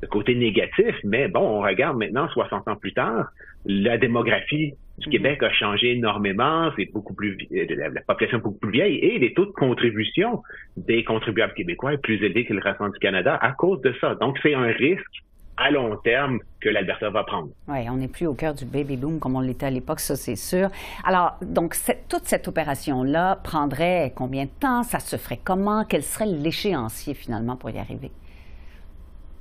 de, 0.01 0.07
côté 0.07 0.35
négatif, 0.35 0.95
mais 1.03 1.27
bon, 1.27 1.59
on 1.59 1.61
regarde 1.61 1.97
maintenant, 1.97 2.27
60 2.29 2.67
ans 2.67 2.75
plus 2.75 2.93
tard, 2.93 3.31
la 3.65 3.97
démographie 3.97 4.73
du 4.97 5.09
Québec 5.09 5.43
a 5.43 5.51
changé 5.51 5.93
énormément, 5.93 6.71
c'est 6.75 6.91
beaucoup 6.91 7.13
plus 7.13 7.37
euh, 7.51 7.65
la 7.93 8.01
population 8.01 8.39
est 8.39 8.41
beaucoup 8.41 8.59
plus 8.59 8.71
vieille 8.71 8.97
et 8.97 9.19
les 9.19 9.33
taux 9.33 9.45
de 9.45 9.51
contribution 9.51 10.41
des 10.75 11.03
contribuables 11.03 11.53
québécois 11.53 11.93
est 11.93 11.97
plus 11.99 12.15
élevé 12.15 12.45
que 12.45 12.53
le 12.53 12.61
reste 12.61 12.81
du 12.81 12.99
Canada 12.99 13.37
à 13.41 13.51
cause 13.51 13.81
de 13.81 13.93
ça. 14.01 14.15
Donc 14.15 14.37
c'est 14.41 14.55
un 14.55 14.67
risque 14.67 15.23
à 15.57 15.71
long 15.71 15.95
terme 15.97 16.39
que 16.61 16.69
l'Alberta 16.69 17.09
va 17.09 17.23
prendre. 17.23 17.49
Oui, 17.67 17.89
on 17.89 17.97
n'est 17.97 18.07
plus 18.07 18.27
au 18.27 18.35
cœur 18.35 18.53
du 18.53 18.65
baby 18.65 18.95
boom 18.95 19.19
comme 19.19 19.35
on 19.35 19.41
l'était 19.41 19.65
à 19.65 19.71
l'époque, 19.71 19.99
ça 19.99 20.15
c'est 20.15 20.35
sûr. 20.35 20.69
Alors, 21.03 21.37
donc, 21.41 21.75
toute 22.09 22.25
cette 22.25 22.47
opération-là 22.47 23.37
prendrait 23.43 24.13
combien 24.15 24.45
de 24.45 24.51
temps? 24.59 24.83
Ça 24.83 24.99
se 24.99 25.17
ferait 25.17 25.39
comment? 25.43 25.83
Quel 25.83 26.03
serait 26.03 26.27
l'échéancier 26.27 27.15
finalement 27.15 27.55
pour 27.55 27.71
y 27.71 27.79
arriver? 27.79 28.11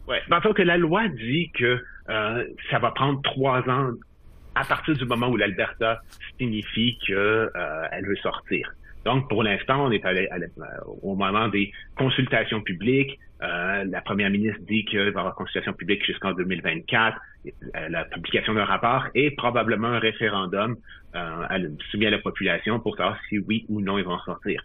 Oui, 0.08 0.16
ben, 0.30 0.40
que 0.40 0.62
la 0.62 0.78
loi 0.78 1.08
dit 1.08 1.50
que 1.52 1.82
euh, 2.08 2.44
ça 2.70 2.78
va 2.78 2.92
prendre 2.92 3.20
trois 3.22 3.68
ans 3.68 3.90
à 4.56 4.64
partir 4.64 4.94
du 4.94 5.04
moment 5.04 5.28
où 5.28 5.36
l'Alberta 5.36 6.00
signifie 6.38 6.98
qu'elle 7.06 7.16
euh, 7.16 8.02
veut 8.02 8.16
sortir. 8.16 8.72
Donc, 9.04 9.28
pour 9.28 9.44
l'instant, 9.44 9.86
on 9.86 9.92
est 9.92 10.04
allé, 10.04 10.28
au 11.02 11.14
moment 11.14 11.46
des 11.46 11.70
consultations 11.96 12.60
publiques. 12.60 13.20
Euh, 13.42 13.84
la 13.84 14.00
première 14.00 14.30
ministre 14.30 14.60
dit 14.66 14.84
qu'il 14.86 14.98
va 14.98 15.04
y 15.04 15.08
avoir 15.08 15.34
consultation 15.34 15.74
publique 15.74 16.04
jusqu'en 16.04 16.32
2024, 16.32 17.16
euh, 17.46 17.88
la 17.88 18.04
publication 18.06 18.54
d'un 18.54 18.64
rapport 18.64 19.04
et 19.14 19.30
probablement 19.30 19.88
un 19.88 19.98
référendum 19.98 20.76
euh, 21.14 21.68
soumis 21.90 22.06
à 22.06 22.10
la 22.10 22.18
population 22.18 22.80
pour 22.80 22.96
savoir 22.96 23.18
si 23.28 23.38
oui 23.38 23.66
ou 23.68 23.80
non 23.80 23.98
ils 23.98 24.04
vont 24.04 24.18
sortir. 24.20 24.62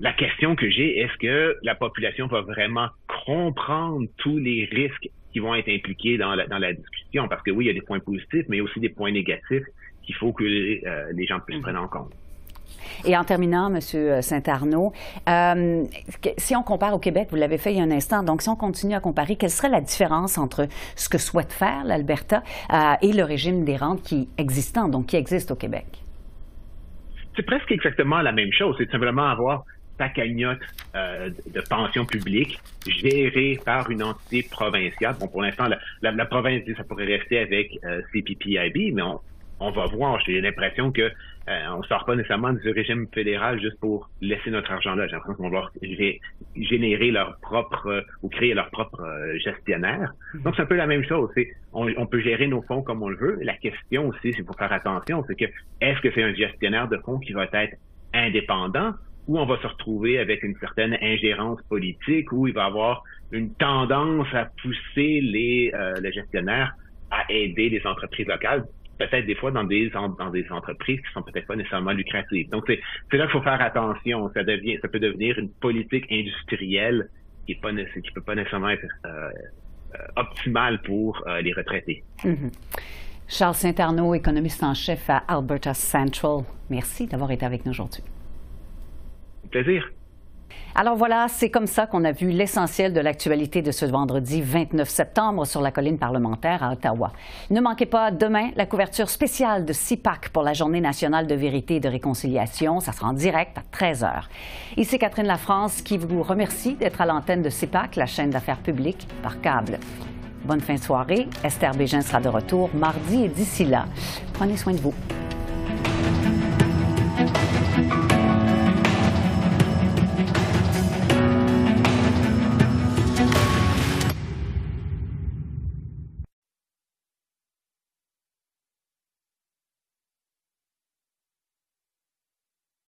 La 0.00 0.12
question 0.12 0.56
que 0.56 0.68
j'ai, 0.68 0.98
est-ce 0.98 1.16
que 1.16 1.56
la 1.62 1.76
population 1.76 2.26
va 2.26 2.40
vraiment 2.42 2.88
comprendre 3.24 4.06
tous 4.18 4.36
les 4.36 4.68
risques 4.70 5.08
qui 5.32 5.38
vont 5.38 5.54
être 5.54 5.68
impliqués 5.68 6.18
dans 6.18 6.34
la, 6.34 6.46
dans 6.46 6.58
la 6.58 6.72
discussion. 6.72 7.28
Parce 7.28 7.42
que 7.42 7.50
oui, 7.50 7.64
il 7.64 7.68
y 7.68 7.70
a 7.70 7.74
des 7.74 7.82
points 7.82 8.00
positifs, 8.00 8.46
mais 8.48 8.60
aussi 8.60 8.80
des 8.80 8.88
points 8.88 9.12
négatifs 9.12 9.64
qu'il 10.02 10.14
faut 10.16 10.32
que 10.32 10.44
les, 10.44 10.82
euh, 10.86 11.26
gens 11.28 11.40
puissent 11.40 11.58
mhm. 11.58 11.62
prendre 11.62 11.82
en 11.82 11.88
compte. 11.88 12.12
Et 13.04 13.16
en 13.16 13.24
terminant, 13.24 13.72
M. 13.72 13.80
Saint-Arnaud, 14.22 14.92
euh, 15.28 15.84
si 16.36 16.56
on 16.56 16.62
compare 16.62 16.94
au 16.94 16.98
Québec, 16.98 17.28
vous 17.30 17.36
l'avez 17.36 17.58
fait 17.58 17.72
il 17.72 17.78
y 17.78 17.80
a 17.80 17.84
un 17.84 17.90
instant, 17.90 18.22
donc 18.22 18.42
si 18.42 18.48
on 18.48 18.56
continue 18.56 18.94
à 18.94 19.00
comparer, 19.00 19.36
quelle 19.36 19.50
serait 19.50 19.68
la 19.68 19.80
différence 19.80 20.38
entre 20.38 20.68
ce 20.96 21.08
que 21.08 21.18
souhaite 21.18 21.52
faire 21.52 21.84
l'Alberta 21.84 22.42
euh, 22.72 22.94
et 23.02 23.12
le 23.12 23.24
régime 23.24 23.64
des 23.64 23.76
rentes 23.76 24.02
qui 24.02 24.28
existant, 24.38 24.88
donc 24.88 25.06
qui 25.06 25.16
existe 25.16 25.50
au 25.50 25.56
Québec? 25.56 25.86
C'est 27.36 27.44
presque 27.44 27.70
exactement 27.72 28.20
la 28.20 28.32
même 28.32 28.52
chose. 28.52 28.74
C'est 28.78 28.90
simplement 28.90 29.28
avoir 29.28 29.64
sa 29.98 30.08
cagnotte 30.08 30.60
euh, 30.94 31.30
de 31.46 31.60
pension 31.60 32.04
publique 32.04 32.58
gérée 32.86 33.58
par 33.64 33.90
une 33.90 34.02
entité 34.02 34.46
provinciale. 34.50 35.16
Bon, 35.20 35.28
pour 35.28 35.42
l'instant, 35.42 35.66
la, 36.02 36.12
la, 36.12 36.26
province, 36.26 36.62
ça 36.76 36.84
pourrait 36.84 37.04
rester 37.04 37.38
avec 37.38 37.78
euh, 37.84 38.00
CPPIB, 38.12 38.94
mais 38.94 39.02
on, 39.02 39.20
on 39.60 39.70
va 39.70 39.86
voir. 39.86 40.20
J'ai 40.26 40.40
l'impression 40.40 40.90
que 40.90 41.02
euh, 41.02 41.66
on 41.76 41.82
sort 41.84 42.04
pas 42.04 42.14
nécessairement 42.14 42.52
du 42.52 42.70
régime 42.70 43.06
fédéral 43.12 43.60
juste 43.60 43.78
pour 43.80 44.08
laisser 44.20 44.50
notre 44.50 44.70
argent 44.70 44.94
là. 44.94 45.06
J'ai 45.06 45.14
l'impression 45.14 45.42
qu'on 45.42 45.50
va 45.50 45.70
générer 46.56 47.10
leur 47.10 47.36
propre 47.40 48.04
ou 48.22 48.28
créer 48.28 48.54
leur 48.54 48.70
propre 48.70 49.02
gestionnaire. 49.38 50.12
Mm-hmm. 50.34 50.42
Donc 50.42 50.54
c'est 50.56 50.62
un 50.62 50.66
peu 50.66 50.76
la 50.76 50.86
même 50.86 51.04
chose. 51.04 51.30
On, 51.72 51.88
on, 51.96 52.06
peut 52.06 52.20
gérer 52.20 52.46
nos 52.46 52.62
fonds 52.62 52.82
comme 52.82 53.02
on 53.02 53.08
le 53.08 53.16
veut. 53.16 53.38
La 53.42 53.54
question 53.54 54.08
aussi, 54.08 54.32
c'est 54.36 54.44
pour 54.44 54.56
faire 54.56 54.72
attention, 54.72 55.24
c'est 55.26 55.36
que 55.36 55.46
est-ce 55.80 56.00
que 56.00 56.12
c'est 56.12 56.22
un 56.22 56.34
gestionnaire 56.34 56.88
de 56.88 56.98
fonds 56.98 57.18
qui 57.18 57.32
va 57.32 57.44
être 57.44 57.76
indépendant 58.14 58.94
où 59.28 59.38
on 59.38 59.46
va 59.46 59.60
se 59.60 59.66
retrouver 59.66 60.18
avec 60.18 60.42
une 60.42 60.56
certaine 60.58 60.96
ingérence 61.00 61.60
politique, 61.68 62.32
où 62.32 62.46
il 62.46 62.54
va 62.54 62.66
avoir 62.66 63.02
une 63.30 63.54
tendance 63.54 64.26
à 64.34 64.46
pousser 64.62 65.20
les, 65.20 65.72
euh, 65.74 65.94
gestionnaires 66.12 66.74
à 67.10 67.24
aider 67.30 67.68
les 67.68 67.86
entreprises 67.86 68.26
locales, 68.26 68.64
peut-être 68.98 69.26
des 69.26 69.34
fois 69.34 69.50
dans 69.50 69.64
des 69.64 69.90
dans 69.90 70.30
des 70.30 70.46
entreprises 70.50 71.00
qui 71.00 71.12
sont 71.12 71.22
peut-être 71.22 71.46
pas 71.46 71.56
nécessairement 71.56 71.92
lucratives. 71.92 72.48
Donc 72.50 72.64
c'est 72.66 73.16
là 73.16 73.24
qu'il 73.24 73.32
faut 73.32 73.42
faire 73.42 73.60
attention. 73.60 74.30
Ça 74.34 74.44
devient 74.44 74.78
ça 74.80 74.88
peut 74.88 75.00
devenir 75.00 75.38
une 75.38 75.50
politique 75.50 76.06
industrielle 76.10 77.08
qui 77.46 77.52
est 77.52 77.60
pas 77.60 77.72
qui 77.72 78.10
peut 78.14 78.22
pas 78.22 78.34
nécessairement 78.34 78.70
être 78.70 78.86
euh, 79.06 79.30
euh, 79.94 79.98
optimale 80.16 80.80
pour 80.82 81.22
euh, 81.26 81.40
les 81.40 81.52
retraités. 81.52 82.02
Mm-hmm. 82.24 82.52
Charles 83.28 83.54
Saint-Arnaud, 83.54 84.14
économiste 84.14 84.62
en 84.62 84.74
chef 84.74 85.08
à 85.08 85.18
Alberta 85.28 85.74
Central. 85.74 86.44
Merci 86.70 87.06
d'avoir 87.06 87.30
été 87.30 87.46
avec 87.46 87.64
nous 87.64 87.70
aujourd'hui 87.70 88.02
Alors 90.74 90.96
voilà, 90.96 91.26
c'est 91.28 91.50
comme 91.50 91.66
ça 91.66 91.86
qu'on 91.86 92.02
a 92.04 92.12
vu 92.12 92.30
l'essentiel 92.30 92.94
de 92.94 93.00
l'actualité 93.00 93.60
de 93.60 93.70
ce 93.70 93.84
vendredi 93.84 94.40
29 94.40 94.88
septembre 94.88 95.46
sur 95.46 95.60
la 95.60 95.70
colline 95.70 95.98
parlementaire 95.98 96.62
à 96.62 96.72
Ottawa. 96.72 97.12
Ne 97.50 97.60
manquez 97.60 97.84
pas 97.84 98.10
demain 98.10 98.50
la 98.56 98.64
couverture 98.64 99.10
spéciale 99.10 99.66
de 99.66 99.72
CIPAC 99.74 100.30
pour 100.30 100.42
la 100.42 100.54
Journée 100.54 100.80
nationale 100.80 101.26
de 101.26 101.34
vérité 101.34 101.76
et 101.76 101.80
de 101.80 101.88
réconciliation. 101.88 102.80
Ça 102.80 102.92
sera 102.92 103.08
en 103.08 103.12
direct 103.12 103.58
à 103.58 103.62
13 103.70 104.02
h. 104.02 104.22
Ici 104.78 104.98
Catherine 104.98 105.26
Lafrance 105.26 105.82
qui 105.82 105.98
vous 105.98 106.22
remercie 106.22 106.74
d'être 106.74 107.02
à 107.02 107.06
l'antenne 107.06 107.42
de 107.42 107.50
CIPAC, 107.50 107.96
la 107.96 108.06
chaîne 108.06 108.30
d'affaires 108.30 108.60
publiques 108.60 109.06
par 109.22 109.42
câble. 109.42 109.78
Bonne 110.44 110.60
fin 110.60 110.74
de 110.74 110.80
soirée. 110.80 111.28
Esther 111.44 111.72
Bégin 111.72 112.00
sera 112.00 112.20
de 112.20 112.28
retour 112.28 112.70
mardi 112.74 113.24
et 113.24 113.28
d'ici 113.28 113.66
là, 113.66 113.84
prenez 114.32 114.56
soin 114.56 114.72
de 114.72 114.80
vous. 114.80 114.94